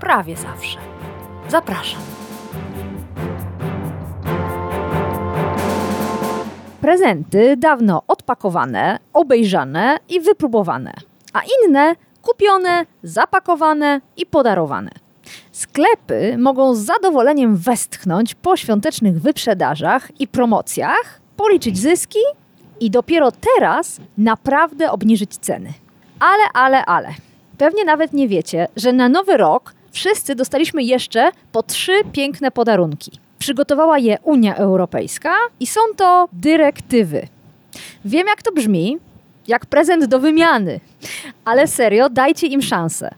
prawie 0.00 0.36
zawsze. 0.36 0.78
Zapraszam. 1.48 2.00
Prezenty 6.80 7.56
dawno 7.56 8.02
odpakowane, 8.08 8.98
obejrzane 9.12 9.98
i 10.08 10.20
wypróbowane, 10.20 10.92
a 11.32 11.40
inne 11.40 11.94
kupione, 12.22 12.86
zapakowane 13.02 14.00
i 14.16 14.26
podarowane. 14.26 14.90
Sklepy 15.52 16.38
mogą 16.38 16.74
z 16.74 16.78
zadowoleniem 16.78 17.56
westchnąć 17.56 18.34
po 18.34 18.56
świątecznych 18.56 19.20
wyprzedażach 19.20 20.20
i 20.20 20.28
promocjach, 20.28 21.20
policzyć 21.36 21.78
zyski 21.78 22.18
i 22.80 22.90
dopiero 22.90 23.32
teraz 23.32 24.00
naprawdę 24.18 24.90
obniżyć 24.90 25.36
ceny. 25.36 25.72
Ale, 26.20 26.42
ale, 26.54 26.84
ale. 26.84 27.08
Pewnie 27.58 27.84
nawet 27.84 28.12
nie 28.12 28.28
wiecie, 28.28 28.68
że 28.76 28.92
na 28.92 29.08
nowy 29.08 29.36
rok 29.36 29.74
wszyscy 29.98 30.34
dostaliśmy 30.34 30.82
jeszcze 30.82 31.30
po 31.52 31.62
trzy 31.62 31.92
piękne 32.12 32.50
podarunki. 32.50 33.10
Przygotowała 33.38 33.98
je 33.98 34.18
Unia 34.22 34.54
Europejska 34.54 35.34
i 35.60 35.66
są 35.66 35.80
to 35.96 36.28
dyrektywy. 36.32 37.28
Wiem, 38.04 38.26
jak 38.26 38.42
to 38.42 38.52
brzmi, 38.52 38.98
jak 39.48 39.66
prezent 39.66 40.04
do 40.04 40.18
wymiany, 40.18 40.80
ale 41.44 41.66
serio, 41.66 42.10
dajcie 42.10 42.46
im 42.46 42.62
szansę. 42.62 43.10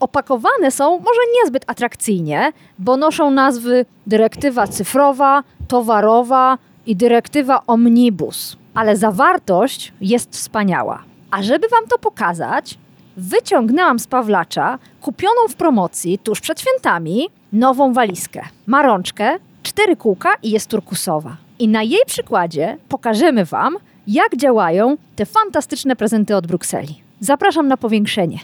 Opakowane 0.00 0.70
są 0.70 0.98
może 0.98 1.20
niezbyt 1.42 1.64
atrakcyjnie, 1.66 2.52
bo 2.78 2.96
noszą 2.96 3.30
nazwy 3.30 3.86
dyrektywa 4.06 4.66
cyfrowa, 4.66 5.42
towarowa 5.68 6.58
i 6.86 6.96
dyrektywa 6.96 7.62
omnibus, 7.66 8.56
ale 8.74 8.96
zawartość 8.96 9.92
jest 10.00 10.32
wspaniała. 10.32 11.02
A 11.30 11.42
żeby 11.42 11.68
Wam 11.68 11.86
to 11.88 11.98
pokazać, 11.98 12.78
wyciągnęłam 13.16 13.98
z 13.98 14.06
Pawlacza 14.06 14.78
kupioną 15.00 15.48
w 15.48 15.54
promocji 15.54 16.18
tuż 16.18 16.40
przed 16.40 16.60
świętami 16.60 17.28
nową 17.52 17.92
walizkę. 17.92 18.42
Ma 18.66 18.82
rączkę, 18.82 19.38
cztery 19.62 19.96
kółka 19.96 20.28
i 20.42 20.50
jest 20.50 20.70
turkusowa. 20.70 21.36
I 21.58 21.68
na 21.68 21.82
jej 21.82 22.02
przykładzie 22.06 22.76
pokażemy 22.88 23.44
Wam, 23.44 23.76
jak 24.06 24.36
działają 24.36 24.96
te 25.16 25.26
fantastyczne 25.26 25.96
prezenty 25.96 26.36
od 26.36 26.46
Brukseli. 26.46 27.02
Zapraszam 27.20 27.68
na 27.68 27.76
powiększenie. 27.76 28.38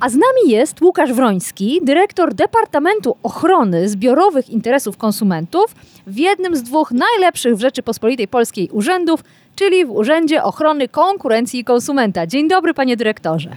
A 0.00 0.08
z 0.08 0.14
nami 0.14 0.52
jest 0.52 0.82
Łukasz 0.82 1.12
Wroński, 1.12 1.80
dyrektor 1.82 2.34
Departamentu 2.34 3.16
Ochrony 3.22 3.88
Zbiorowych 3.88 4.50
Interesów 4.50 4.96
Konsumentów 4.96 5.74
w 6.06 6.18
jednym 6.18 6.56
z 6.56 6.62
dwóch 6.62 6.90
najlepszych 6.90 7.56
w 7.56 7.60
Rzeczypospolitej 7.60 8.28
Polskiej 8.28 8.68
urzędów, 8.72 9.20
czyli 9.56 9.84
w 9.84 9.90
Urzędzie 9.90 10.42
Ochrony 10.42 10.88
Konkurencji 10.88 11.60
i 11.60 11.64
Konsumenta. 11.64 12.26
Dzień 12.26 12.48
dobry, 12.48 12.74
panie 12.74 12.96
dyrektorze. 12.96 13.56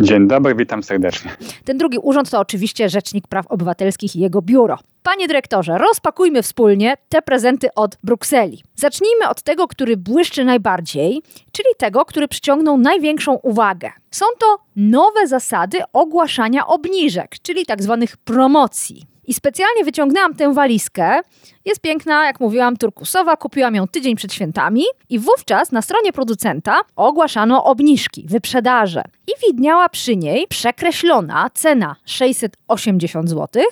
Dzień 0.00 0.28
dobry, 0.28 0.54
witam 0.54 0.82
serdecznie. 0.82 1.30
Ten 1.64 1.78
drugi 1.78 1.98
urząd 1.98 2.30
to 2.30 2.40
oczywiście 2.40 2.88
Rzecznik 2.88 3.28
Praw 3.28 3.46
Obywatelskich 3.46 4.16
i 4.16 4.20
jego 4.20 4.42
biuro. 4.42 4.78
Panie 5.02 5.28
dyrektorze, 5.28 5.78
rozpakujmy 5.78 6.42
wspólnie 6.42 6.96
te 7.08 7.22
prezenty 7.22 7.68
od 7.74 7.96
Brukseli. 8.04 8.62
Zacznijmy 8.76 9.28
od 9.28 9.42
tego, 9.42 9.68
który 9.68 9.96
błyszczy 9.96 10.44
najbardziej, 10.44 11.22
czyli 11.52 11.68
tego, 11.78 12.04
który 12.04 12.28
przyciągnął 12.28 12.78
największą 12.78 13.34
uwagę. 13.34 13.90
Są 14.10 14.26
to 14.38 14.58
nowe 14.76 15.26
zasady 15.26 15.78
ogłaszania 15.92 16.66
obniżek, 16.66 17.30
czyli 17.42 17.66
tak 17.66 17.82
zwanych 17.82 18.16
promocji. 18.16 19.13
I 19.26 19.34
specjalnie 19.34 19.84
wyciągnęłam 19.84 20.34
tę 20.34 20.54
walizkę. 20.54 21.20
Jest 21.64 21.80
piękna, 21.80 22.26
jak 22.26 22.40
mówiłam, 22.40 22.76
turkusowa. 22.76 23.36
Kupiłam 23.36 23.74
ją 23.74 23.88
tydzień 23.88 24.16
przed 24.16 24.32
świętami 24.32 24.82
i 25.08 25.18
wówczas 25.18 25.72
na 25.72 25.82
stronie 25.82 26.12
producenta 26.12 26.80
ogłaszano 26.96 27.64
obniżki, 27.64 28.26
wyprzedaże. 28.28 29.02
I 29.26 29.46
widniała 29.46 29.88
przy 29.88 30.16
niej 30.16 30.46
przekreślona 30.48 31.50
cena 31.54 31.96
680 32.04 33.30
zł 33.30 33.62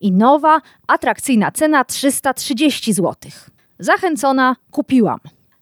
i 0.00 0.12
nowa, 0.12 0.60
atrakcyjna 0.86 1.50
cena 1.50 1.84
330 1.84 2.92
zł. 2.92 3.14
Zachęcona 3.78 4.56
kupiłam. 4.70 5.18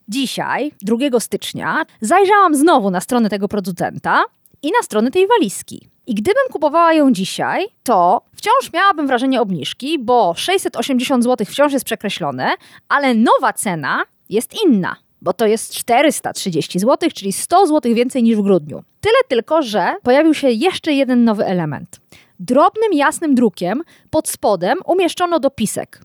Dzisiaj, 0.07 0.71
2 0.81 1.19
stycznia, 1.19 1.85
zajrzałam 2.01 2.55
znowu 2.55 2.91
na 2.91 3.01
stronę 3.01 3.29
tego 3.29 3.47
producenta 3.47 4.23
i 4.61 4.67
na 4.67 4.83
stronę 4.83 5.11
tej 5.11 5.27
walizki. 5.27 5.90
I 6.07 6.15
gdybym 6.15 6.43
kupowała 6.51 6.93
ją 6.93 7.11
dzisiaj, 7.11 7.65
to 7.83 8.21
wciąż 8.35 8.73
miałabym 8.73 9.07
wrażenie 9.07 9.41
obniżki, 9.41 9.99
bo 9.99 10.33
680 10.37 11.23
zł 11.23 11.45
wciąż 11.49 11.73
jest 11.73 11.85
przekreślone, 11.85 12.51
ale 12.89 13.13
nowa 13.15 13.53
cena 13.53 14.03
jest 14.29 14.53
inna, 14.65 14.95
bo 15.21 15.33
to 15.33 15.45
jest 15.45 15.73
430 15.73 16.79
zł, 16.79 17.09
czyli 17.13 17.33
100 17.33 17.67
zł 17.67 17.93
więcej 17.95 18.23
niż 18.23 18.37
w 18.37 18.41
grudniu. 18.41 18.83
Tyle 19.01 19.17
tylko, 19.27 19.61
że 19.61 19.95
pojawił 20.03 20.33
się 20.33 20.49
jeszcze 20.49 20.93
jeden 20.93 21.23
nowy 21.23 21.45
element. 21.45 21.99
Drobnym, 22.39 22.93
jasnym 22.93 23.35
drukiem 23.35 23.81
pod 24.09 24.29
spodem 24.29 24.77
umieszczono 24.85 25.39
dopisek. 25.39 26.01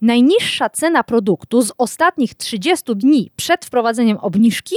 Najniższa 0.00 0.68
cena 0.68 1.04
produktu 1.04 1.62
z 1.62 1.72
ostatnich 1.78 2.34
30 2.34 2.96
dni 2.96 3.30
przed 3.36 3.64
wprowadzeniem 3.64 4.16
obniżki 4.16 4.76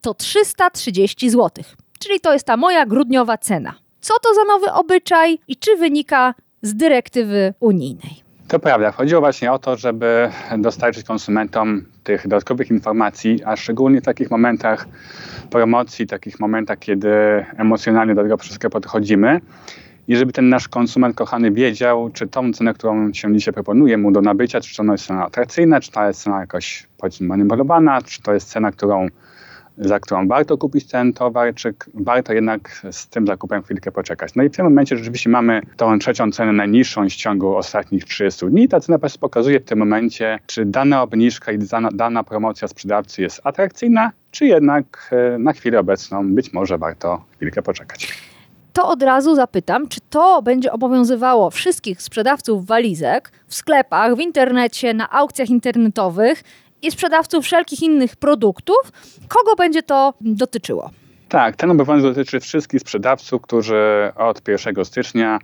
to 0.00 0.14
330 0.14 1.30
zł. 1.30 1.64
Czyli 1.98 2.20
to 2.20 2.32
jest 2.32 2.46
ta 2.46 2.56
moja 2.56 2.86
grudniowa 2.86 3.38
cena. 3.38 3.83
Co 4.04 4.14
to 4.22 4.34
za 4.34 4.44
nowy 4.44 4.72
obyczaj 4.72 5.38
i 5.48 5.56
czy 5.56 5.76
wynika 5.76 6.34
z 6.62 6.74
dyrektywy 6.74 7.54
unijnej? 7.60 8.22
To 8.48 8.58
prawda. 8.58 8.92
Chodziło 8.92 9.20
właśnie 9.20 9.52
o 9.52 9.58
to, 9.58 9.76
żeby 9.76 10.30
dostarczyć 10.58 11.04
konsumentom 11.04 11.84
tych 12.02 12.22
dodatkowych 12.22 12.70
informacji, 12.70 13.44
a 13.44 13.56
szczególnie 13.56 14.00
w 14.00 14.04
takich 14.04 14.30
momentach 14.30 14.86
promocji, 15.50 16.06
takich 16.06 16.40
momentach, 16.40 16.78
kiedy 16.78 17.08
emocjonalnie 17.56 18.14
do 18.14 18.22
tego 18.22 18.36
wszystkiego 18.36 18.70
podchodzimy. 18.70 19.40
I 20.08 20.16
żeby 20.16 20.32
ten 20.32 20.48
nasz 20.48 20.68
konsument 20.68 21.16
kochany 21.16 21.50
wiedział, 21.50 22.10
czy 22.10 22.26
tą 22.26 22.52
cenę, 22.52 22.74
którą 22.74 23.12
się 23.12 23.34
dzisiaj 23.34 23.54
proponuje 23.54 23.98
mu 23.98 24.12
do 24.12 24.20
nabycia, 24.20 24.60
czy 24.60 24.82
ona 24.82 24.92
jest 24.92 25.06
cena 25.06 25.26
atrakcyjna, 25.26 25.80
czy 25.80 25.90
to 25.90 26.06
jest 26.06 26.22
cena 26.22 26.40
jakoś 26.40 26.86
powiedzmy 26.98 27.26
manipulowana, 27.26 28.02
czy 28.02 28.22
to 28.22 28.34
jest 28.34 28.48
cena, 28.48 28.72
którą 28.72 29.08
za 29.78 30.00
którą 30.00 30.28
warto 30.28 30.58
kupić 30.58 30.86
ten 30.86 31.12
towar, 31.12 31.54
czy 31.54 31.74
warto 31.94 32.32
jednak 32.32 32.82
z 32.90 33.08
tym 33.08 33.26
zakupem 33.26 33.62
chwilkę 33.62 33.92
poczekać. 33.92 34.34
No 34.34 34.42
i 34.42 34.48
w 34.48 34.56
tym 34.56 34.64
momencie 34.64 34.96
rzeczywiście 34.96 35.30
mamy 35.30 35.60
tą 35.76 35.98
trzecią 35.98 36.30
cenę 36.30 36.52
najniższą 36.52 37.10
z 37.10 37.14
ciągu 37.14 37.56
ostatnich 37.56 38.04
30 38.04 38.46
dni. 38.46 38.68
Ta 38.68 38.80
cena 38.80 38.98
pokazuje 39.20 39.60
w 39.60 39.64
tym 39.64 39.78
momencie, 39.78 40.38
czy 40.46 40.64
dana 40.64 41.02
obniżka 41.02 41.52
i 41.52 41.58
dana, 41.58 41.88
dana 41.94 42.24
promocja 42.24 42.68
sprzedawcy 42.68 43.22
jest 43.22 43.40
atrakcyjna, 43.44 44.12
czy 44.30 44.46
jednak 44.46 45.10
e, 45.12 45.38
na 45.38 45.52
chwilę 45.52 45.80
obecną 45.80 46.34
być 46.34 46.52
może 46.52 46.78
warto 46.78 47.24
chwilkę 47.36 47.62
poczekać 47.62 48.14
to 48.74 48.88
od 48.88 49.02
razu 49.02 49.34
zapytam, 49.34 49.88
czy 49.88 50.00
to 50.10 50.42
będzie 50.42 50.72
obowiązywało 50.72 51.50
wszystkich 51.50 52.02
sprzedawców 52.02 52.66
walizek 52.66 53.32
w 53.46 53.54
sklepach, 53.54 54.14
w 54.16 54.20
internecie, 54.20 54.94
na 54.94 55.10
aukcjach 55.10 55.50
internetowych, 55.50 56.42
i 56.86 56.90
sprzedawców 56.90 57.44
wszelkich 57.44 57.82
innych 57.82 58.16
produktów. 58.16 58.92
Kogo 59.28 59.56
będzie 59.56 59.82
to 59.82 60.14
dotyczyło? 60.20 60.90
Tak, 61.28 61.56
ten 61.56 61.70
obowiązek 61.70 62.14
dotyczy 62.14 62.40
wszystkich 62.40 62.80
sprzedawców, 62.80 63.42
którzy 63.42 64.12
od 64.16 64.48
1 64.48 64.84
stycznia 64.84 65.38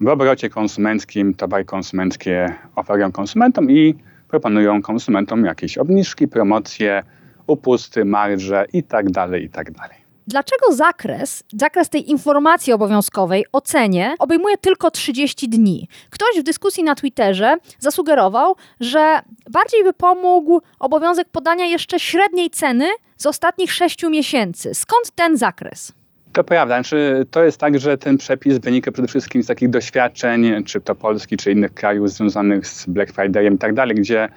w 0.00 0.08
obrocie 0.08 0.50
konsumenckim 0.50 1.34
towary 1.34 1.64
konsumenckie 1.64 2.54
oferują 2.74 3.12
konsumentom 3.12 3.70
i 3.70 3.94
proponują 4.28 4.82
konsumentom 4.82 5.44
jakieś 5.44 5.78
obniżki, 5.78 6.28
promocje, 6.28 7.02
upusty, 7.46 8.04
marże 8.04 8.66
itd., 8.72 9.12
tak 9.12 9.32
itd. 9.42 9.97
Dlaczego 10.28 10.72
zakres, 10.72 11.44
zakres 11.52 11.88
tej 11.88 12.10
informacji 12.10 12.72
obowiązkowej 12.72 13.44
o 13.52 13.60
cenie 13.60 14.14
obejmuje 14.18 14.58
tylko 14.58 14.90
30 14.90 15.48
dni? 15.48 15.88
Ktoś 16.10 16.40
w 16.40 16.42
dyskusji 16.42 16.84
na 16.84 16.94
Twitterze 16.94 17.56
zasugerował, 17.78 18.56
że 18.80 19.20
bardziej 19.50 19.84
by 19.84 19.92
pomógł 19.92 20.60
obowiązek 20.78 21.28
podania 21.28 21.66
jeszcze 21.66 22.00
średniej 22.00 22.50
ceny 22.50 22.88
z 23.16 23.26
ostatnich 23.26 23.72
6 23.72 24.02
miesięcy. 24.02 24.74
Skąd 24.74 25.10
ten 25.14 25.36
zakres? 25.36 25.92
To 26.32 26.44
prawda. 26.44 26.74
Znaczy, 26.74 27.26
to 27.30 27.44
jest 27.44 27.60
tak, 27.60 27.78
że 27.78 27.98
ten 27.98 28.18
przepis 28.18 28.58
wynika 28.58 28.92
przede 28.92 29.08
wszystkim 29.08 29.42
z 29.42 29.46
takich 29.46 29.70
doświadczeń, 29.70 30.64
czy 30.64 30.80
to 30.80 30.94
Polski, 30.94 31.36
czy 31.36 31.52
innych 31.52 31.74
krajów 31.74 32.10
związanych 32.10 32.66
z 32.66 32.86
Black 32.86 33.12
Fridayem 33.12 33.54
i 33.54 33.58
tak 33.58 33.74
dalej, 33.74 33.96
gdzie 33.96 34.28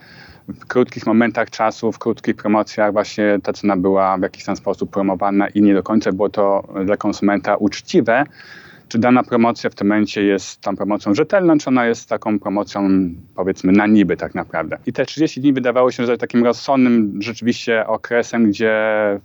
w 0.48 0.66
krótkich 0.66 1.06
momentach 1.06 1.50
czasu, 1.50 1.92
w 1.92 2.00
krótkich 2.00 2.36
promocjach 2.36 2.94
właśnie 2.94 3.40
ta 3.44 3.54
cena 3.54 3.78
była 3.78 4.18
w 4.18 4.22
jakiś 4.22 4.44
tam 4.44 4.56
sposób 4.56 4.92
promowana 4.92 5.48
i 5.48 5.62
nie 5.62 5.74
do 5.74 5.84
końca 5.84 6.12
było 6.12 6.30
to 6.30 6.68
dla 6.86 6.98
konsumenta 6.98 7.56
uczciwe 7.56 8.24
czy 8.92 9.00
dana 9.00 9.24
promocja 9.24 9.70
w 9.70 9.76
tym 9.76 9.88
momencie 9.88 10.24
jest 10.24 10.62
tą 10.62 10.76
promocją 10.76 11.14
rzetelną, 11.14 11.58
czy 11.58 11.70
ona 11.70 11.86
jest 11.86 12.10
taką 12.10 12.40
promocją 12.40 12.90
powiedzmy 13.36 13.72
na 13.72 13.88
niby 13.88 14.18
tak 14.18 14.36
naprawdę. 14.36 14.78
I 14.86 14.94
te 14.94 15.06
30 15.06 15.42
dni 15.42 15.54
wydawało 15.54 15.92
się, 15.92 16.06
że 16.06 16.18
takim 16.18 16.44
rozsądnym 16.44 17.22
rzeczywiście 17.22 17.88
okresem, 17.88 18.50
gdzie 18.50 18.74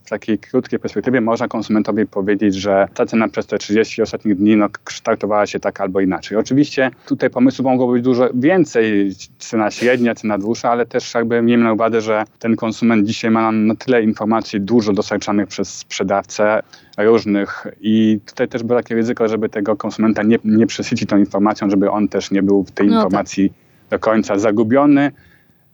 w 0.04 0.10
takiej 0.10 0.38
krótkiej 0.38 0.78
perspektywie 0.78 1.20
można 1.20 1.48
konsumentowi 1.48 2.06
powiedzieć, 2.06 2.54
że 2.54 2.88
ta 2.94 3.06
cena 3.06 3.28
przez 3.28 3.46
te 3.46 3.58
30 3.58 4.02
ostatnich 4.02 4.36
dni 4.36 4.56
no, 4.56 4.68
kształtowała 4.84 5.46
się 5.46 5.60
tak 5.60 5.80
albo 5.80 6.00
inaczej. 6.00 6.38
Oczywiście 6.38 6.90
tutaj 7.06 7.30
pomysłów 7.30 7.66
mogło 7.66 7.92
być 7.92 8.02
dużo 8.04 8.28
więcej, 8.34 9.12
cena 9.38 9.70
średnia, 9.70 10.14
cena 10.14 10.38
dłuższa, 10.38 10.70
ale 10.70 10.86
też 10.86 11.14
jakby 11.14 11.42
miejmy 11.42 11.64
na 11.64 11.72
uwadze, 11.72 12.00
że 12.00 12.24
ten 12.38 12.56
konsument 12.56 13.06
dzisiaj 13.06 13.30
ma 13.30 13.52
na 13.52 13.74
tyle 13.74 14.02
informacji 14.02 14.60
dużo 14.60 14.92
dostarczanych 14.92 15.48
przez 15.48 15.68
sprzedawcę, 15.68 16.62
różnych 16.96 17.66
i 17.80 18.20
tutaj 18.26 18.48
też 18.48 18.62
było 18.62 18.78
takie 18.78 18.94
ryzyko, 18.94 19.28
żeby 19.28 19.48
tego 19.48 19.76
konsumenta 19.76 20.22
nie, 20.22 20.38
nie 20.44 20.66
przesycić 20.66 21.08
tą 21.08 21.16
informacją, 21.16 21.70
żeby 21.70 21.90
on 21.90 22.08
też 22.08 22.30
nie 22.30 22.42
był 22.42 22.64
w 22.64 22.70
tej 22.70 22.86
no 22.86 22.92
tak. 22.92 23.04
informacji 23.04 23.48
tak. 23.50 23.58
do 23.90 23.98
końca 23.98 24.38
zagubiony. 24.38 25.12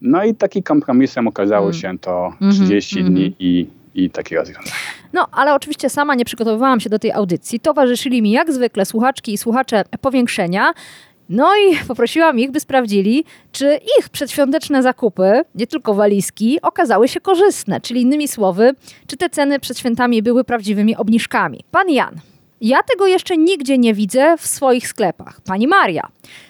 No 0.00 0.24
i 0.24 0.34
takim 0.34 0.62
kompromisem 0.62 1.28
okazało 1.28 1.66
mm. 1.66 1.74
się 1.74 1.98
to 1.98 2.32
30 2.50 2.98
mm 2.98 3.12
-hmm. 3.12 3.14
dni 3.14 3.36
i, 3.38 3.66
i 3.94 4.10
takie 4.10 4.36
rozwiązanie. 4.36 4.70
No, 5.12 5.26
ale 5.32 5.54
oczywiście 5.54 5.90
sama 5.90 6.14
nie 6.14 6.24
przygotowywałam 6.24 6.80
się 6.80 6.90
do 6.90 6.98
tej 6.98 7.12
audycji. 7.12 7.60
Towarzyszyli 7.60 8.22
mi 8.22 8.30
jak 8.30 8.52
zwykle 8.52 8.84
słuchaczki 8.86 9.32
i 9.32 9.38
słuchacze 9.38 9.84
powiększenia. 10.00 10.72
No 11.28 11.50
i 11.56 11.76
poprosiłam 11.88 12.38
ich, 12.38 12.50
by 12.50 12.60
sprawdzili, 12.60 13.24
czy 13.52 13.80
ich 13.98 14.08
przedświąteczne 14.08 14.82
zakupy, 14.82 15.42
nie 15.54 15.66
tylko 15.66 15.94
walizki, 15.94 16.58
okazały 16.62 17.08
się 17.08 17.20
korzystne. 17.20 17.80
Czyli 17.80 18.02
innymi 18.02 18.28
słowy, 18.28 18.74
czy 19.06 19.16
te 19.16 19.30
ceny 19.30 19.60
przed 19.60 19.78
świętami 19.78 20.22
były 20.22 20.44
prawdziwymi 20.44 20.96
obniżkami. 20.96 21.64
Pan 21.70 21.90
Jan. 21.90 22.20
Ja 22.60 22.82
tego 22.82 23.06
jeszcze 23.06 23.36
nigdzie 23.36 23.78
nie 23.78 23.94
widzę 23.94 24.36
w 24.38 24.46
swoich 24.46 24.88
sklepach. 24.88 25.40
Pani 25.40 25.68
Maria. 25.68 26.08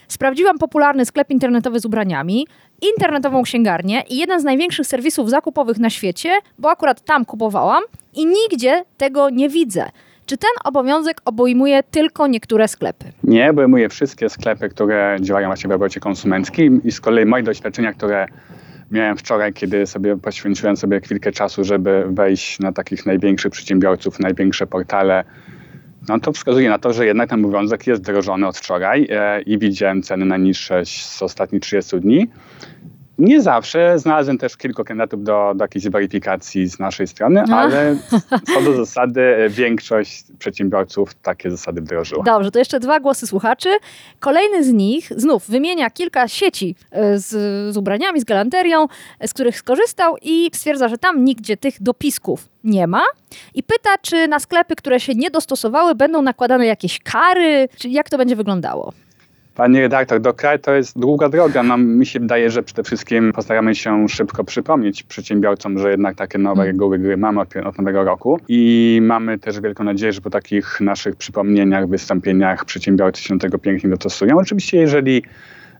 Sprawdziłam 0.08 0.58
popularny 0.58 1.06
sklep 1.06 1.30
internetowy 1.30 1.80
z 1.80 1.84
ubraniami, 1.84 2.46
internetową 2.82 3.42
księgarnię 3.42 4.02
i 4.10 4.16
jeden 4.16 4.40
z 4.40 4.44
największych 4.44 4.86
serwisów 4.86 5.30
zakupowych 5.30 5.78
na 5.78 5.90
świecie, 5.90 6.30
bo 6.58 6.70
akurat 6.70 7.00
tam 7.00 7.24
kupowałam 7.24 7.82
i 8.14 8.26
nigdzie 8.26 8.84
tego 8.98 9.30
nie 9.30 9.48
widzę. 9.48 9.90
Czy 10.26 10.38
ten 10.38 10.50
obowiązek 10.64 11.20
obejmuje 11.24 11.82
tylko 11.82 12.26
niektóre 12.26 12.68
sklepy? 12.68 13.04
Nie, 13.24 13.50
obejmuje 13.50 13.88
wszystkie 13.88 14.28
sklepy, 14.28 14.68
które 14.68 15.16
działają 15.20 15.48
właśnie 15.48 15.68
w 15.68 15.72
obrocie 15.72 16.00
konsumenckim 16.00 16.80
i 16.84 16.92
z 16.92 17.00
kolei 17.00 17.26
moje 17.26 17.42
doświadczenia, 17.42 17.92
które 17.92 18.26
miałem 18.90 19.16
wczoraj, 19.16 19.52
kiedy 19.52 19.86
sobie 19.86 20.16
poświęciłem 20.16 20.76
sobie 20.76 21.00
chwilkę 21.00 21.32
czasu, 21.32 21.64
żeby 21.64 22.04
wejść 22.08 22.60
na 22.60 22.72
takich 22.72 23.06
największych 23.06 23.52
przedsiębiorców, 23.52 24.20
największe 24.20 24.66
portale, 24.66 25.24
no 26.08 26.20
to 26.20 26.32
wskazuje 26.32 26.70
na 26.70 26.78
to, 26.78 26.92
że 26.92 27.06
jednak 27.06 27.30
ten 27.30 27.44
obowiązek 27.44 27.86
jest 27.86 28.02
wdrożony 28.02 28.46
od 28.46 28.58
wczoraj 28.58 29.08
e, 29.10 29.42
i 29.42 29.58
widziałem 29.58 30.02
ceny 30.02 30.24
najniższe 30.24 30.86
z 30.86 31.22
ostatnich 31.22 31.62
30 31.62 32.00
dni. 32.00 32.28
Nie 33.22 33.42
zawsze. 33.42 33.98
Znalazłem 33.98 34.38
też 34.38 34.56
kilku 34.56 34.84
kandydatów 34.84 35.24
do, 35.24 35.52
do 35.56 35.64
jakiejś 35.64 35.88
weryfikacji 35.88 36.68
z 36.68 36.78
naszej 36.78 37.06
strony, 37.06 37.44
no. 37.48 37.56
ale 37.56 37.96
co 38.54 38.62
do 38.62 38.76
zasady 38.76 39.20
e, 39.20 39.48
większość 39.48 40.24
przedsiębiorców 40.38 41.14
takie 41.14 41.50
zasady 41.50 41.80
wdrożyła. 41.80 42.24
Dobrze, 42.24 42.50
to 42.50 42.58
jeszcze 42.58 42.80
dwa 42.80 43.00
głosy 43.00 43.26
słuchaczy. 43.26 43.68
Kolejny 44.20 44.64
z 44.64 44.72
nich 44.72 45.12
znów 45.16 45.50
wymienia 45.50 45.90
kilka 45.90 46.28
sieci 46.28 46.76
e, 46.90 47.18
z, 47.18 47.28
z 47.74 47.76
ubraniami, 47.76 48.20
z 48.20 48.24
galanterią, 48.24 48.86
e, 49.18 49.28
z 49.28 49.34
których 49.34 49.56
skorzystał 49.56 50.16
i 50.22 50.50
stwierdza, 50.54 50.88
że 50.88 50.98
tam 50.98 51.24
nigdzie 51.24 51.56
tych 51.56 51.82
dopisków 51.82 52.48
nie 52.64 52.86
ma 52.86 53.02
i 53.54 53.62
pyta, 53.62 53.90
czy 54.02 54.28
na 54.28 54.38
sklepy, 54.38 54.76
które 54.76 55.00
się 55.00 55.14
nie 55.14 55.30
dostosowały, 55.30 55.94
będą 55.94 56.22
nakładane 56.22 56.66
jakieś 56.66 56.98
kary, 56.98 57.68
czy 57.76 57.88
jak 57.88 58.10
to 58.10 58.18
będzie 58.18 58.36
wyglądało. 58.36 58.92
Pani 59.54 59.80
redaktor, 59.80 60.20
do 60.20 60.34
kraju 60.34 60.58
to 60.58 60.74
jest 60.74 60.98
długa 60.98 61.28
droga. 61.28 61.62
No, 61.62 61.78
mi 61.78 62.06
się 62.06 62.20
wydaje, 62.20 62.50
że 62.50 62.62
przede 62.62 62.82
wszystkim 62.82 63.32
postaramy 63.32 63.74
się 63.74 64.08
szybko 64.08 64.44
przypomnieć 64.44 65.02
przedsiębiorcom, 65.02 65.78
że 65.78 65.90
jednak 65.90 66.16
takie 66.16 66.38
nowe 66.38 66.62
mm. 66.62 66.66
reguły 66.66 66.98
gry 66.98 67.16
mamy 67.16 67.40
od, 67.40 67.56
od 67.56 67.78
nowego 67.78 68.04
roku 68.04 68.40
i 68.48 69.00
mamy 69.02 69.38
też 69.38 69.60
wielką 69.60 69.84
nadzieję, 69.84 70.12
że 70.12 70.20
po 70.20 70.30
takich 70.30 70.80
naszych 70.80 71.16
przypomnieniach, 71.16 71.88
wystąpieniach 71.88 72.64
przedsiębiorcy 72.64 73.22
się 73.22 73.34
do 73.34 73.40
tego 73.40 73.58
pięknie 73.58 73.90
dostosują. 73.90 74.38
Oczywiście, 74.38 74.78
jeżeli 74.78 75.22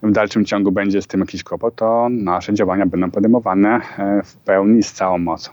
w 0.02 0.12
dalszym 0.12 0.44
ciągu 0.44 0.72
będzie 0.72 1.02
z 1.02 1.06
tym 1.06 1.20
jakiś 1.20 1.44
kłopot, 1.44 1.75
to 1.76 2.08
nasze 2.10 2.54
działania 2.54 2.87
będą 2.87 3.10
podejmowane 3.10 3.81
e, 3.99 4.22
w 4.25 4.37
pełni 4.37 4.82
z 4.82 4.93
całą 4.93 5.19
mocą. 5.19 5.50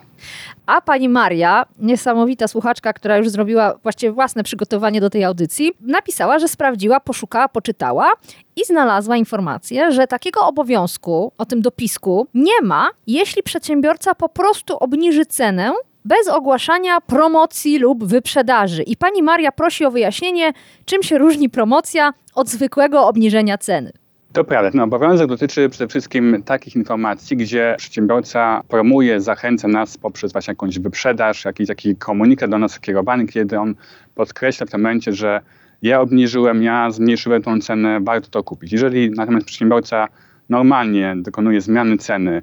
A 0.65 0.81
pani 0.81 1.09
Maria, 1.09 1.65
niesamowita 1.79 2.47
słuchaczka, 2.47 2.93
która 2.93 3.17
już 3.17 3.29
zrobiła 3.29 3.73
właściwie 3.83 4.11
własne 4.11 4.43
przygotowanie 4.43 5.01
do 5.01 5.09
tej 5.09 5.23
audycji, 5.23 5.71
napisała, 5.81 6.39
że 6.39 6.47
sprawdziła, 6.47 6.99
poszukała, 6.99 7.47
poczytała 7.47 8.11
i 8.55 8.65
znalazła 8.65 9.17
informację, 9.17 9.91
że 9.91 10.07
takiego 10.07 10.47
obowiązku 10.47 11.31
o 11.37 11.45
tym 11.45 11.61
dopisku 11.61 12.27
nie 12.33 12.61
ma, 12.63 12.89
jeśli 13.07 13.43
przedsiębiorca 13.43 14.15
po 14.15 14.29
prostu 14.29 14.77
obniży 14.77 15.25
cenę 15.25 15.71
bez 16.05 16.27
ogłaszania 16.27 17.01
promocji 17.01 17.79
lub 17.79 18.05
wyprzedaży. 18.05 18.83
I 18.83 18.97
pani 18.97 19.23
Maria 19.23 19.51
prosi 19.51 19.85
o 19.85 19.91
wyjaśnienie, 19.91 20.53
czym 20.85 21.03
się 21.03 21.17
różni 21.17 21.49
promocja 21.49 22.13
od 22.35 22.49
zwykłego 22.49 23.07
obniżenia 23.07 23.57
ceny. 23.57 23.91
To 24.33 24.43
prawda. 24.43 24.71
No, 24.73 24.83
obowiązek 24.83 25.27
dotyczy 25.27 25.69
przede 25.69 25.87
wszystkim 25.87 26.43
takich 26.45 26.75
informacji, 26.75 27.37
gdzie 27.37 27.75
przedsiębiorca 27.77 28.61
promuje, 28.67 29.21
zachęca 29.21 29.67
nas 29.67 29.97
poprzez 29.97 30.31
właśnie 30.31 30.51
jakąś 30.51 30.79
wyprzedaż, 30.79 31.45
jakiś 31.45 31.67
taki 31.67 31.95
komunikat 31.95 32.51
do 32.51 32.57
nas 32.57 32.79
kierowany, 32.79 33.25
kiedy 33.27 33.59
on 33.59 33.75
podkreśla 34.15 34.65
w 34.65 34.69
tym 34.69 34.81
momencie, 34.81 35.13
że 35.13 35.41
ja 35.81 36.01
obniżyłem, 36.01 36.63
ja 36.63 36.91
zmniejszyłem 36.91 37.41
tą 37.41 37.61
cenę, 37.61 37.99
warto 38.01 38.29
to 38.29 38.43
kupić. 38.43 38.71
Jeżeli 38.71 39.11
natomiast 39.11 39.45
przedsiębiorca 39.45 40.07
normalnie 40.49 41.15
dokonuje 41.17 41.61
zmiany 41.61 41.97
ceny 41.97 42.41